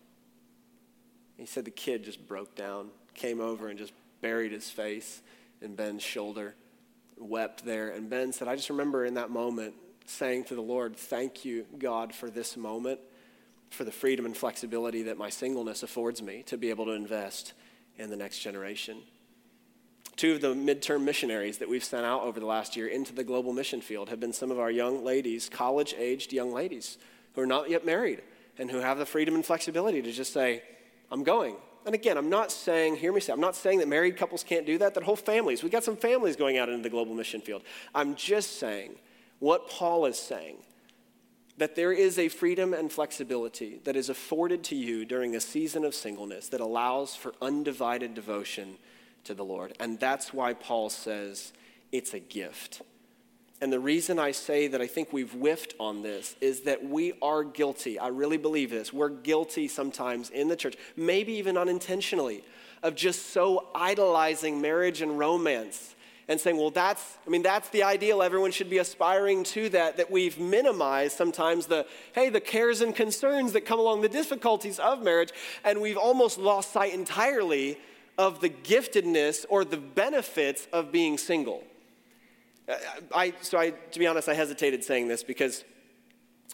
[1.39, 5.23] He said the kid just broke down, came over and just buried his face
[5.63, 6.55] in Ben's shoulder,
[7.17, 7.89] wept there.
[7.89, 11.65] And Ben said, I just remember in that moment saying to the Lord, Thank you,
[11.79, 13.01] God, for this moment
[13.75, 17.53] for the freedom and flexibility that my singleness affords me to be able to invest
[17.99, 18.99] in the next generation.
[20.17, 23.25] Two of the midterm missionaries that we've sent out over the last year into the
[23.25, 26.99] global mission field have been some of our young ladies, college aged young ladies,
[27.35, 28.23] who are not yet married
[28.59, 30.63] and who have the freedom and flexibility to just say,
[31.11, 31.57] I'm going.
[31.85, 34.65] And again, I'm not saying, hear me say, I'm not saying that married couples can't
[34.65, 37.41] do that, that whole families, we've got some families going out into the global mission
[37.41, 37.63] field.
[37.95, 38.95] I'm just saying
[39.41, 40.57] what Paul is saying
[41.57, 45.85] that there is a freedom and flexibility that is afforded to you during a season
[45.85, 48.77] of singleness that allows for undivided devotion
[49.25, 49.73] to the Lord.
[49.79, 51.53] And that's why Paul says
[51.93, 52.83] it's a gift.
[53.61, 57.15] And the reason I say that I think we've whiffed on this is that we
[57.23, 57.99] are guilty.
[57.99, 58.93] I really believe this.
[58.93, 62.45] We're guilty sometimes in the church, maybe even unintentionally,
[62.83, 65.94] of just so idolizing marriage and romance
[66.29, 68.23] and saying, well, that's, I mean, that's the ideal.
[68.23, 72.95] Everyone should be aspiring to that, that we've minimized sometimes the, hey, the cares and
[72.95, 75.31] concerns that come along, the difficulties of marriage,
[75.65, 77.79] and we've almost lost sight entirely
[78.17, 81.63] of the giftedness or the benefits of being single.
[82.69, 82.75] Uh,
[83.15, 85.65] I, so I, to be honest, I hesitated saying this because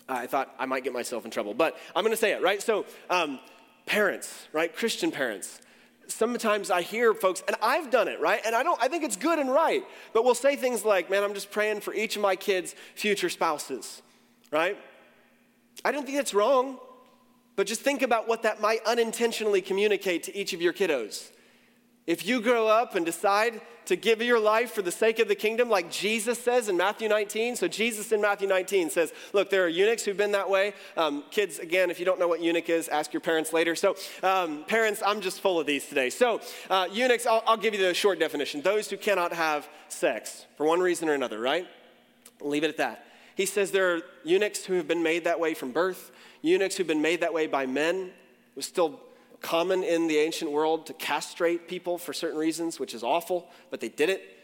[0.09, 2.61] I thought I might get myself in trouble, but I'm going to say it, right?
[2.61, 3.38] So, um,
[3.87, 4.74] parents, right?
[4.74, 5.61] Christian parents
[6.10, 8.40] sometimes I hear folks, and I've done it, right?
[8.44, 11.22] And I don't, I think it's good and right, but we'll say things like, man,
[11.22, 14.02] I'm just praying for each of my kids' future spouses,
[14.50, 14.76] right?
[15.84, 16.78] I don't think that's wrong,
[17.56, 21.30] but just think about what that might unintentionally communicate to each of your kiddos.
[22.06, 23.60] If you grow up and decide
[23.90, 27.08] to give your life for the sake of the kingdom, like Jesus says in Matthew
[27.08, 27.56] 19.
[27.56, 30.74] So, Jesus in Matthew 19 says, Look, there are eunuchs who've been that way.
[30.96, 33.74] Um, kids, again, if you don't know what eunuch is, ask your parents later.
[33.74, 36.08] So, um, parents, I'm just full of these today.
[36.08, 40.46] So, uh, eunuchs, I'll, I'll give you the short definition those who cannot have sex
[40.56, 41.66] for one reason or another, right?
[42.40, 43.06] Leave it at that.
[43.34, 46.86] He says there are eunuchs who have been made that way from birth, eunuchs who've
[46.86, 48.12] been made that way by men.
[48.54, 49.00] Was still
[49.40, 53.81] common in the ancient world to castrate people for certain reasons, which is awful, but
[53.81, 54.37] they did it.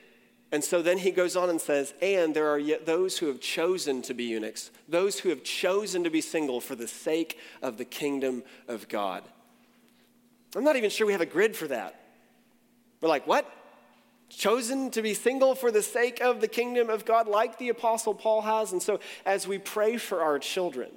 [0.53, 3.41] And so then he goes on and says, and there are yet those who have
[3.41, 7.79] chosen to be eunuchs, those who have chosen to be single for the sake of
[7.79, 9.25] the kingdom of God.
[10.55, 12.01] I'm not even sure we have a grid for that.
[13.01, 13.51] We're like, what?
[14.29, 18.15] Chosen to be single for the sake of the kingdom of God, like the Apostle
[18.15, 18.73] Paul has.
[18.73, 20.91] And so as we pray for our children,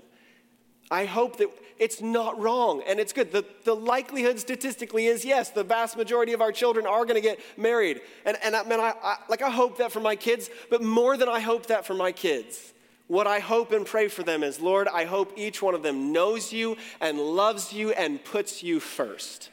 [0.91, 3.31] I hope that it's not wrong and it's good.
[3.31, 7.21] The, the likelihood statistically is yes, the vast majority of our children are going to
[7.21, 8.01] get married.
[8.25, 11.15] And, and I, man, I, I, like I hope that for my kids, but more
[11.15, 12.73] than I hope that for my kids,
[13.09, 16.13] What I hope and pray for them is, Lord, I hope each one of them
[16.13, 19.49] knows you and loves you and puts you first.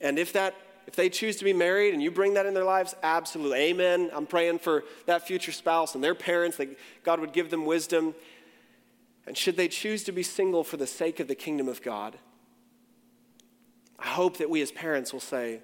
[0.00, 0.54] And if that
[0.86, 3.58] if they choose to be married and you bring that in their lives, absolutely.
[3.58, 4.10] Amen.
[4.14, 8.14] I'm praying for that future spouse and their parents that God would give them wisdom.
[9.26, 12.18] And should they choose to be single for the sake of the kingdom of God,
[13.98, 15.60] I hope that we as parents will say,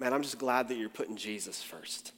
[0.00, 2.12] Man, I'm just glad that you're putting Jesus first.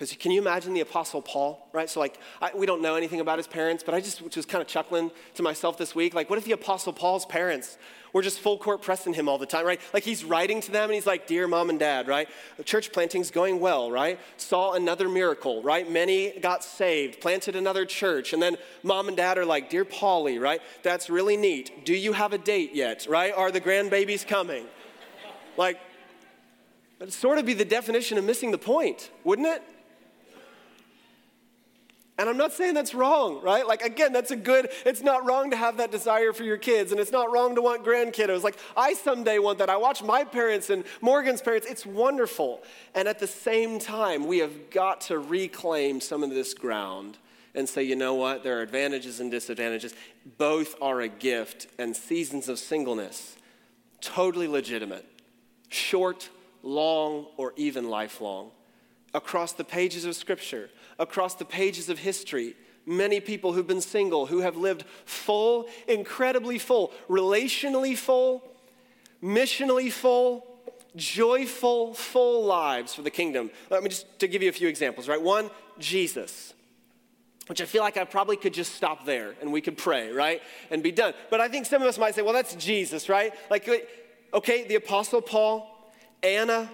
[0.00, 1.90] Because can you imagine the Apostle Paul, right?
[1.90, 4.62] So, like, I, we don't know anything about his parents, but I just was kind
[4.62, 6.14] of chuckling to myself this week.
[6.14, 7.76] Like, what if the Apostle Paul's parents
[8.14, 9.78] were just full court pressing him all the time, right?
[9.92, 12.30] Like, he's writing to them and he's like, Dear mom and dad, right?
[12.64, 14.18] Church planting's going well, right?
[14.38, 15.88] Saw another miracle, right?
[15.88, 18.32] Many got saved, planted another church.
[18.32, 20.62] And then mom and dad are like, Dear Paulie, right?
[20.82, 21.84] That's really neat.
[21.84, 23.34] Do you have a date yet, right?
[23.36, 24.64] Are the grandbabies coming?
[25.58, 25.78] Like,
[26.98, 29.62] that'd sort of be the definition of missing the point, wouldn't it?
[32.20, 33.66] And I'm not saying that's wrong, right?
[33.66, 36.92] Like, again, that's a good, it's not wrong to have that desire for your kids,
[36.92, 38.42] and it's not wrong to want grandkiddos.
[38.42, 39.70] Like, I someday want that.
[39.70, 41.66] I watch my parents and Morgan's parents.
[41.66, 42.62] It's wonderful.
[42.94, 47.16] And at the same time, we have got to reclaim some of this ground
[47.54, 48.44] and say, you know what?
[48.44, 49.94] There are advantages and disadvantages.
[50.36, 53.34] Both are a gift, and seasons of singleness,
[54.02, 55.06] totally legitimate,
[55.70, 56.28] short,
[56.62, 58.50] long, or even lifelong.
[59.12, 62.54] Across the pages of Scripture, across the pages of history.
[62.86, 68.42] Many people who've been single, who have lived full, incredibly full, relationally full,
[69.22, 70.46] missionally full,
[70.96, 73.50] joyful, full lives for the kingdom.
[73.68, 75.20] Let me just to give you a few examples, right?
[75.20, 76.54] One, Jesus
[77.50, 80.40] which I feel like I probably could just stop there and we could pray, right?
[80.70, 81.14] And be done.
[81.30, 83.34] But I think some of us might say, well, that's Jesus, right?
[83.50, 83.68] Like,
[84.32, 85.92] okay, the Apostle Paul,
[86.22, 86.70] Anna,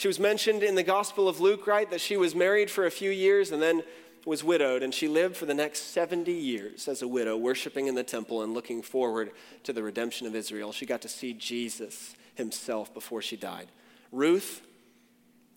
[0.00, 1.90] she was mentioned in the Gospel of Luke, right?
[1.90, 3.82] That she was married for a few years and then
[4.24, 7.94] was widowed, and she lived for the next 70 years as a widow, worshiping in
[7.94, 9.30] the temple and looking forward
[9.64, 10.72] to the redemption of Israel.
[10.72, 13.66] She got to see Jesus himself before she died.
[14.10, 14.62] Ruth,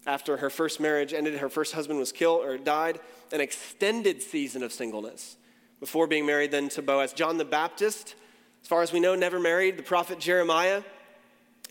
[0.05, 2.99] after her first marriage ended, her first husband was killed or died,
[3.31, 5.37] an extended season of singleness
[5.79, 7.13] before being married then to Boaz.
[7.13, 8.15] John the Baptist,
[8.61, 9.77] as far as we know, never married.
[9.77, 10.83] The prophet Jeremiah,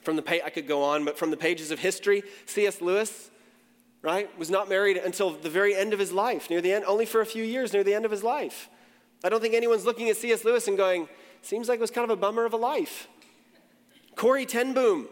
[0.02, 2.80] from the page, I could go on, but from the pages of history, C.S.
[2.80, 3.30] Lewis,
[4.02, 7.06] right, was not married until the very end of his life, near the end, only
[7.06, 8.68] for a few years near the end of his life.
[9.24, 10.44] I don't think anyone's looking at C.S.
[10.44, 11.08] Lewis and going,
[11.42, 13.08] seems like it was kind of a bummer of a life.
[14.16, 15.08] Corrie ten Boom.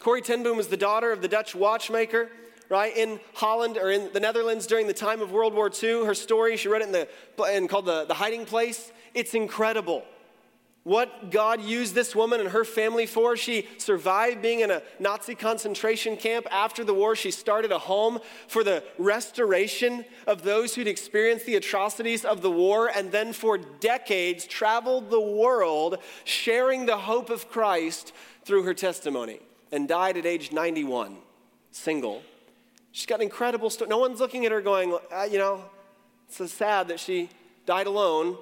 [0.00, 2.30] Corrie ten Boom was the daughter of the Dutch watchmaker,
[2.68, 6.04] right, in Holland or in the Netherlands during the time of World War II.
[6.04, 7.08] Her story, she wrote it in the
[7.54, 8.92] in called the, the Hiding Place.
[9.14, 10.04] It's incredible
[10.84, 13.36] what God used this woman and her family for.
[13.36, 16.46] She survived being in a Nazi concentration camp.
[16.50, 21.56] After the war, she started a home for the restoration of those who'd experienced the
[21.56, 27.48] atrocities of the war, and then for decades traveled the world sharing the hope of
[27.50, 28.12] Christ
[28.44, 29.40] through her testimony
[29.72, 31.16] and died at age 91,
[31.70, 32.22] single.
[32.92, 33.88] She's got an incredible story.
[33.88, 35.64] No one's looking at her going, uh, you know,
[36.28, 37.30] it's so sad that she
[37.64, 38.36] died alone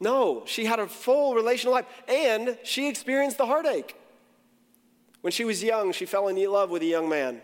[0.00, 3.96] no, she had a full relational life and she experienced the heartache.
[5.22, 7.40] When she was young, she fell in love with a young man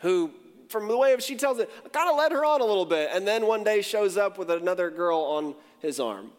[0.00, 0.30] who,
[0.68, 3.10] from the way she tells it, kind of led her on a little bit.
[3.12, 6.30] And then one day shows up with another girl on his arm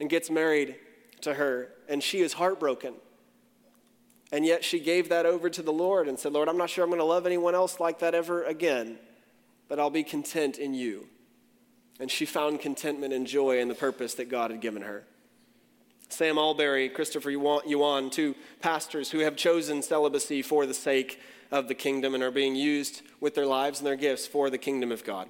[0.00, 0.76] and gets married
[1.22, 1.68] to her.
[1.88, 2.94] And she is heartbroken.
[4.32, 6.84] And yet she gave that over to the Lord and said, Lord, I'm not sure
[6.84, 8.98] I'm going to love anyone else like that ever again,
[9.68, 11.08] but I'll be content in you
[12.00, 15.04] and she found contentment and joy in the purpose that God had given her.
[16.08, 21.20] Sam Allberry, Christopher Yuan, two pastors who have chosen celibacy for the sake
[21.52, 24.58] of the kingdom and are being used with their lives and their gifts for the
[24.58, 25.28] kingdom of God.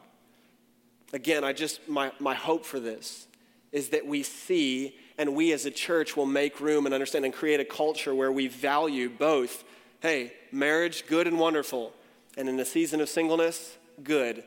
[1.13, 3.27] Again, I just, my, my hope for this
[3.73, 7.35] is that we see and we as a church will make room and understand and
[7.35, 9.65] create a culture where we value both,
[10.01, 11.93] hey, marriage, good and wonderful,
[12.39, 14.45] and in a season of singleness, good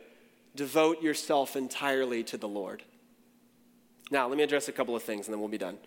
[0.55, 2.83] devote yourself entirely to the Lord.
[4.11, 5.77] Now, let me address a couple of things and then we'll be done.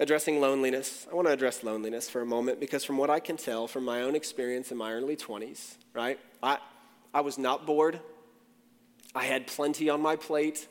[0.00, 1.06] Addressing loneliness.
[1.10, 3.84] I want to address loneliness for a moment because, from what I can tell from
[3.84, 6.58] my own experience in my early 20s, right, I,
[7.12, 7.98] I was not bored.
[9.14, 10.68] I had plenty on my plate.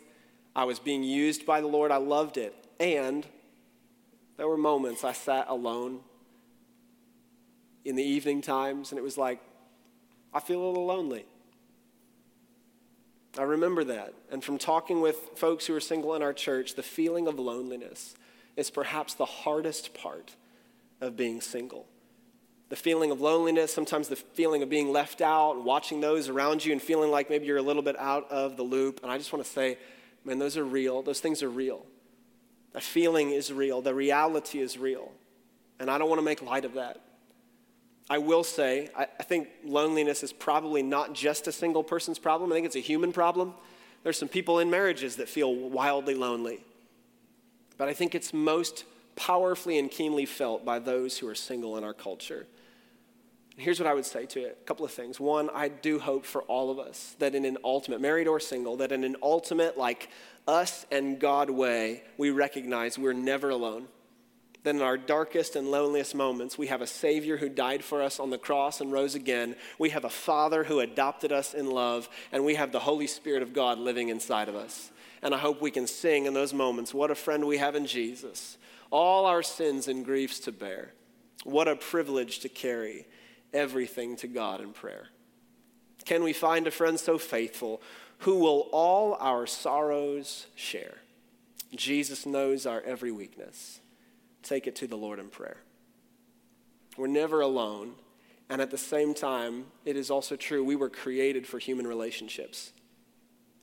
[0.55, 1.91] I was being used by the Lord.
[1.91, 2.55] I loved it.
[2.79, 3.25] And
[4.37, 5.99] there were moments I sat alone
[7.83, 9.41] in the evening times and it was like,
[10.33, 11.25] I feel a little lonely.
[13.37, 14.13] I remember that.
[14.31, 18.15] And from talking with folks who are single in our church, the feeling of loneliness
[18.55, 20.35] is perhaps the hardest part
[21.01, 21.87] of being single.
[22.69, 26.65] the feeling of loneliness, sometimes the feeling of being left out and watching those around
[26.65, 28.99] you and feeling like maybe you're a little bit out of the loop.
[29.03, 29.77] And I just want to say,
[30.25, 31.01] man, those are real.
[31.01, 31.85] Those things are real.
[32.73, 33.81] That feeling is real.
[33.81, 35.13] The reality is real.
[35.79, 37.01] And I don't want to make light of that.
[38.09, 42.51] I will say, I, I think loneliness is probably not just a single person's problem.
[42.51, 43.53] I think it's a human problem.
[44.03, 46.63] There's some people in marriages that feel wildly lonely.
[47.77, 48.85] But I think it's most
[49.15, 52.47] powerfully and keenly felt by those who are single in our culture.
[53.57, 55.19] Here's what I would say to it a couple of things.
[55.19, 58.77] One, I do hope for all of us that in an ultimate, married or single,
[58.77, 60.09] that in an ultimate, like
[60.47, 63.87] us and God way, we recognize we're never alone.
[64.67, 68.19] That in our darkest and loneliest moments, we have a Savior who died for us
[68.19, 69.55] on the cross and rose again.
[69.79, 73.41] We have a Father who adopted us in love, and we have the Holy Spirit
[73.41, 74.91] of God living inside of us.
[75.21, 77.85] And I hope we can sing in those moments, What a friend we have in
[77.85, 78.57] Jesus.
[78.91, 80.91] All our sins and griefs to bear.
[81.45, 83.07] What a privilege to carry
[83.53, 85.07] everything to God in prayer.
[86.03, 87.81] Can we find a friend so faithful
[88.17, 90.97] who will all our sorrows share?
[91.73, 93.79] Jesus knows our every weakness.
[94.47, 95.57] Take it to the Lord in prayer.
[96.97, 97.93] We're never alone.
[98.49, 102.71] And at the same time, it is also true we were created for human relationships.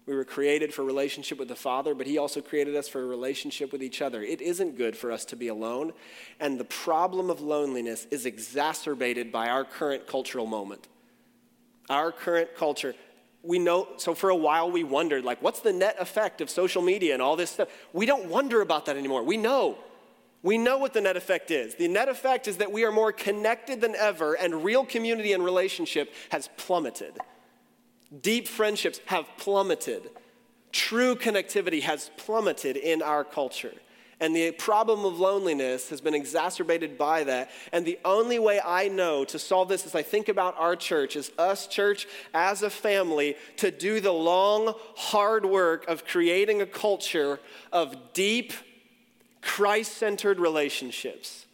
[0.05, 3.07] We were created for relationship with the Father, but He also created us for a
[3.07, 4.22] relationship with each other.
[4.22, 5.95] It isn't good for us to be alone,
[6.39, 10.87] and the problem of loneliness is exacerbated by our current cultural moment.
[11.89, 12.95] Our current culture,
[13.43, 16.82] we know, so for a while we wondered, like, what's the net effect of social
[16.82, 17.68] media and all this stuff?
[17.95, 19.22] We don't wonder about that anymore.
[19.22, 19.78] We know.
[20.45, 21.74] We know what the net effect is.
[21.74, 25.42] The net effect is that we are more connected than ever, and real community and
[25.42, 27.16] relationship has plummeted.
[28.20, 30.11] Deep friendships have plummeted.
[30.70, 33.72] True connectivity has plummeted in our culture.
[34.20, 37.51] And the problem of loneliness has been exacerbated by that.
[37.72, 41.16] And the only way I know to solve this as I think about our church
[41.16, 46.66] is us, church, as a family, to do the long, hard work of creating a
[46.66, 47.40] culture
[47.72, 48.53] of deep,
[49.45, 51.47] Christ centered relationships.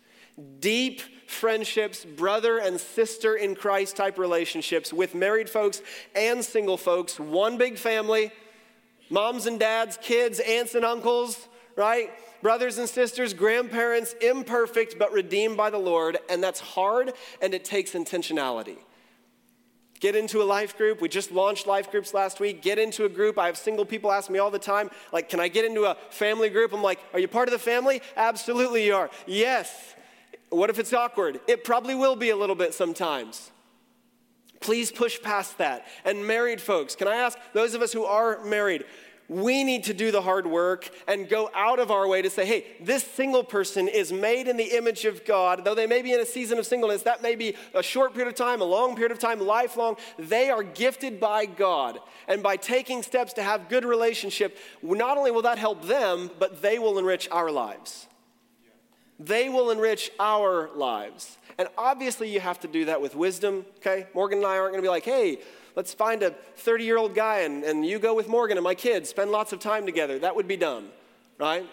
[0.61, 5.82] Deep, friendships, brother and sister in Christ type relationships with married folks
[6.14, 8.32] and single folks, one big family,
[9.11, 12.11] moms and dads, kids, aunts and uncles, right?
[12.43, 17.12] Brothers and sisters, grandparents, imperfect but redeemed by the Lord, and that's hard
[17.43, 18.78] and it takes intentionality.
[20.01, 21.03] Get into a life group.
[21.03, 22.62] We just launched life groups last week.
[22.62, 23.38] Get into a group.
[23.38, 25.96] I have single people ask me all the time, like, can I get into a
[26.09, 26.72] family group?
[26.72, 28.01] I'm like, are you part of the family?
[28.16, 29.11] Absolutely you are.
[29.26, 29.94] Yes.
[30.48, 31.40] What if it's awkward?
[31.46, 33.51] It probably will be a little bit sometimes.
[34.61, 35.86] Please push past that.
[36.05, 38.84] And married folks, can I ask those of us who are married,
[39.31, 42.45] we need to do the hard work and go out of our way to say,
[42.45, 45.64] hey, this single person is made in the image of God.
[45.64, 48.26] Though they may be in a season of singleness, that may be a short period
[48.28, 49.97] of time, a long period of time, lifelong.
[50.18, 52.01] They are gifted by God.
[52.26, 56.61] And by taking steps to have good relationship, not only will that help them, but
[56.61, 58.09] they will enrich our lives
[59.22, 61.37] they will enrich our lives.
[61.59, 64.07] And obviously, you have to do that with wisdom, okay?
[64.14, 65.41] Morgan and I aren't gonna be like, hey,
[65.77, 68.75] let's find a 30 year old guy and, and you go with Morgan and my
[68.75, 70.18] kids, spend lots of time together.
[70.18, 70.89] That would be dumb,
[71.39, 71.66] right?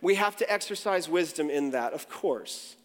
[0.00, 2.76] We have to exercise wisdom in that, of course.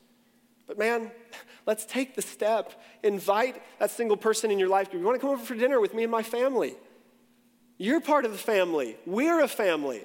[0.68, 1.12] But man,
[1.66, 2.74] let's take the step.
[3.04, 5.02] Invite that single person in your life group.
[5.02, 6.76] You wanna come over for dinner with me and my family?
[7.78, 8.98] You're part of the family.
[9.06, 10.04] We're a family.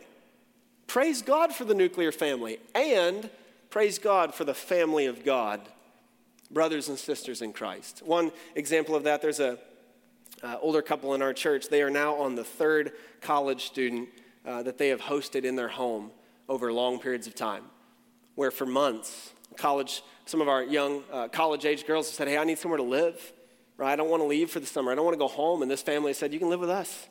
[0.87, 2.59] Praise God for the nuclear family.
[2.75, 3.29] And
[3.77, 5.61] Praise God for the family of God,
[6.51, 8.03] brothers and sisters in Christ.
[8.03, 9.59] One example of that, there's a
[10.43, 11.69] uh, older couple in our church.
[11.69, 14.09] They are now on the third college student
[14.45, 16.11] uh, that they have hosted in their home
[16.49, 17.65] over long periods of time,
[18.35, 22.45] where for months, college, some of our young uh, college-age girls have said, "Hey, I
[22.45, 23.33] need somewhere to live.
[23.79, 23.93] Right?
[23.93, 24.93] I don't want to leave for the summer.
[24.93, 27.09] I don't want to go home." And this family said, "You can live with us."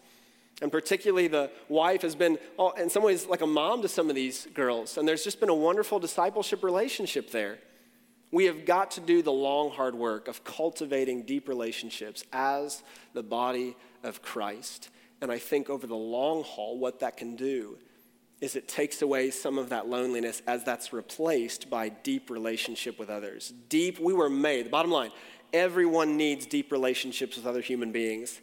[0.62, 4.10] And particularly, the wife has been, oh, in some ways, like a mom to some
[4.10, 4.98] of these girls.
[4.98, 7.60] And there's just been a wonderful discipleship relationship there.
[8.32, 13.24] We have got to do the long, hard work of cultivating deep relationships as the
[13.24, 14.90] body of Christ.
[15.22, 17.78] And I think over the long haul, what that can do
[18.42, 23.10] is it takes away some of that loneliness as that's replaced by deep relationship with
[23.10, 23.54] others.
[23.70, 25.12] Deep, we were made, the bottom line,
[25.54, 28.42] everyone needs deep relationships with other human beings.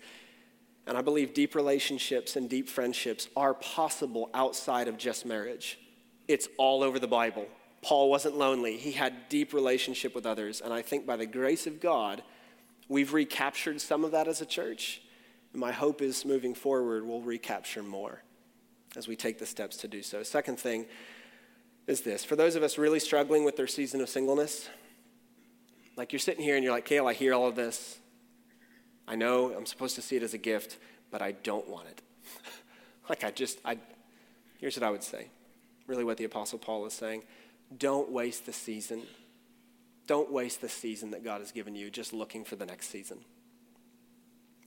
[0.87, 5.79] And I believe deep relationships and deep friendships are possible outside of just marriage.
[6.27, 7.47] It's all over the Bible.
[7.83, 10.61] Paul wasn't lonely, he had deep relationship with others.
[10.61, 12.23] And I think by the grace of God,
[12.89, 15.03] we've recaptured some of that as a church.
[15.53, 18.23] And my hope is moving forward, we'll recapture more
[18.97, 20.23] as we take the steps to do so.
[20.23, 20.87] Second thing
[21.89, 24.69] is this for those of us really struggling with their season of singleness,
[25.97, 27.99] Like you're sitting here and you're like, Kale, I hear all of this.
[29.09, 30.79] I know I'm supposed to see it as a gift,
[31.11, 32.01] but I don't want it.
[33.09, 33.77] like I just, I,
[34.59, 35.27] here's what I would say.
[35.89, 37.25] Really, what the Apostle Paul is saying
[37.79, 39.03] don't waste the season.
[40.07, 43.19] Don't waste the season that God has given you just looking for the next season.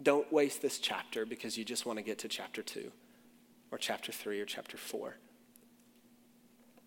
[0.01, 2.91] Don't waste this chapter because you just want to get to chapter two
[3.71, 5.17] or chapter three or chapter four.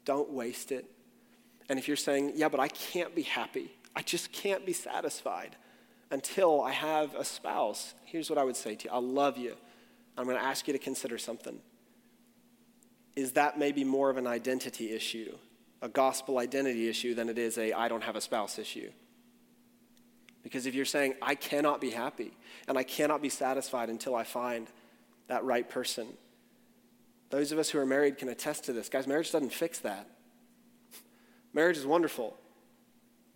[0.05, 0.91] Don't waste it.
[1.69, 5.57] And if you're saying, yeah, but I can't be happy, I just can't be satisfied
[6.11, 9.55] until I have a spouse, here's what I would say to you I love you.
[10.17, 11.61] I'm going to ask you to consider something.
[13.15, 15.37] Is that maybe more of an identity issue,
[15.81, 18.91] a gospel identity issue, than it is a I don't have a spouse issue?
[20.43, 22.33] Because if you're saying, I cannot be happy
[22.67, 24.69] and I cannot be satisfied until I find
[25.27, 26.07] that right person,
[27.31, 28.89] those of us who are married can attest to this.
[28.89, 30.09] Guys, marriage doesn't fix that.
[31.53, 32.37] Marriage is wonderful,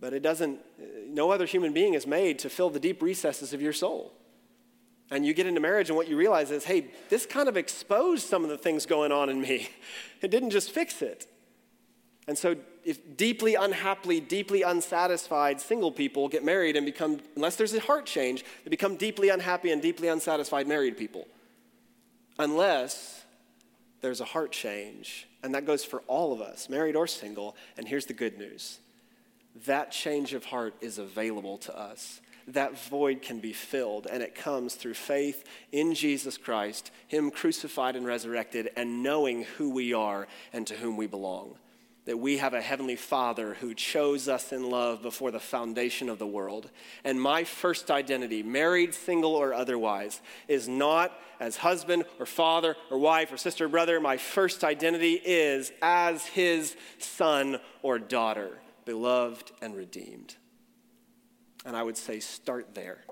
[0.00, 0.60] but it doesn't,
[1.08, 4.12] no other human being is made to fill the deep recesses of your soul.
[5.10, 8.26] And you get into marriage, and what you realize is, hey, this kind of exposed
[8.26, 9.68] some of the things going on in me.
[10.22, 11.26] It didn't just fix it.
[12.32, 17.74] And so, if deeply unhappily, deeply unsatisfied single people get married and become, unless there's
[17.74, 21.28] a heart change, they become deeply unhappy and deeply unsatisfied married people.
[22.38, 23.22] Unless
[24.00, 25.28] there's a heart change.
[25.42, 27.54] And that goes for all of us, married or single.
[27.76, 28.78] And here's the good news
[29.66, 32.22] that change of heart is available to us.
[32.48, 37.94] That void can be filled, and it comes through faith in Jesus Christ, Him crucified
[37.94, 41.56] and resurrected, and knowing who we are and to whom we belong
[42.04, 46.18] that we have a heavenly Father who chose us in love before the foundation of
[46.18, 46.70] the world.
[47.04, 52.98] And my first identity, married, single, or otherwise, is not as husband or father or
[52.98, 54.00] wife or sister or brother.
[54.00, 60.34] My first identity is as his son or daughter, beloved and redeemed.
[61.64, 63.04] And I would say, start there.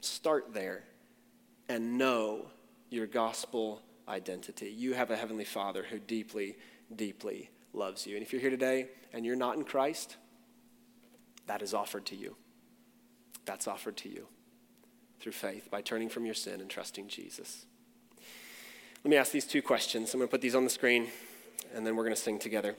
[0.00, 0.84] Start there
[1.68, 2.46] and know
[2.88, 4.70] your gospel identity.
[4.70, 6.56] You have a heavenly Father who deeply,
[6.94, 8.16] deeply loves you.
[8.16, 10.16] And if you're here today and you're not in Christ,
[11.46, 12.36] that is offered to you.
[13.44, 14.28] That's offered to you
[15.20, 17.66] through faith by turning from your sin and trusting Jesus.
[19.04, 20.14] Let me ask these two questions.
[20.14, 21.08] I'm going to put these on the screen
[21.74, 22.76] and then we're going to sing together.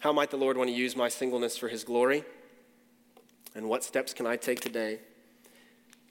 [0.00, 2.24] How might the Lord want to use my singleness for his glory?
[3.54, 5.00] And what steps can I take today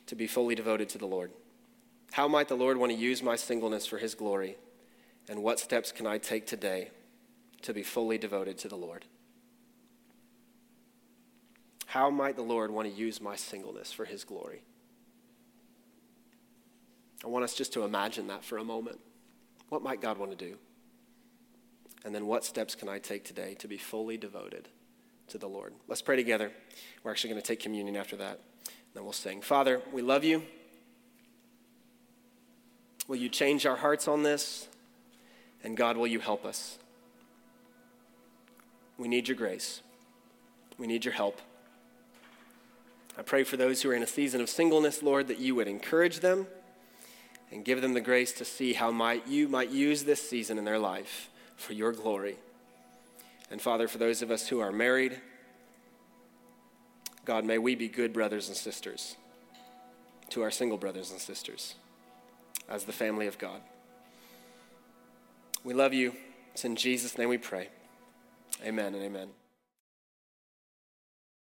[0.07, 1.31] to be fully devoted to the Lord?
[2.11, 4.57] How might the Lord want to use my singleness for his glory?
[5.29, 6.89] And what steps can I take today
[7.63, 9.05] to be fully devoted to the Lord.
[11.87, 14.61] How might the Lord want to use my singleness for his glory?
[17.23, 18.99] I want us just to imagine that for a moment.
[19.69, 20.57] What might God want to do?
[22.05, 24.69] And then what steps can I take today to be fully devoted
[25.29, 25.73] to the Lord?
[25.87, 26.51] Let's pray together.
[27.03, 28.39] We're actually going to take communion after that.
[28.65, 29.41] And Then we'll sing.
[29.41, 30.43] Father, we love you.
[33.07, 34.67] Will you change our hearts on this?
[35.63, 36.77] And God, will you help us?
[38.97, 39.81] We need your grace.
[40.77, 41.39] We need your help.
[43.17, 45.67] I pray for those who are in a season of singleness, Lord, that you would
[45.67, 46.47] encourage them
[47.51, 50.65] and give them the grace to see how might you might use this season in
[50.65, 52.37] their life for your glory.
[53.49, 55.19] And Father, for those of us who are married,
[57.25, 59.15] God, may we be good brothers and sisters
[60.29, 61.75] to our single brothers and sisters
[62.69, 63.61] as the family of God.
[65.63, 66.13] We love you.
[66.53, 67.69] It's in Jesus' name we pray.
[68.63, 69.27] Amen and amen.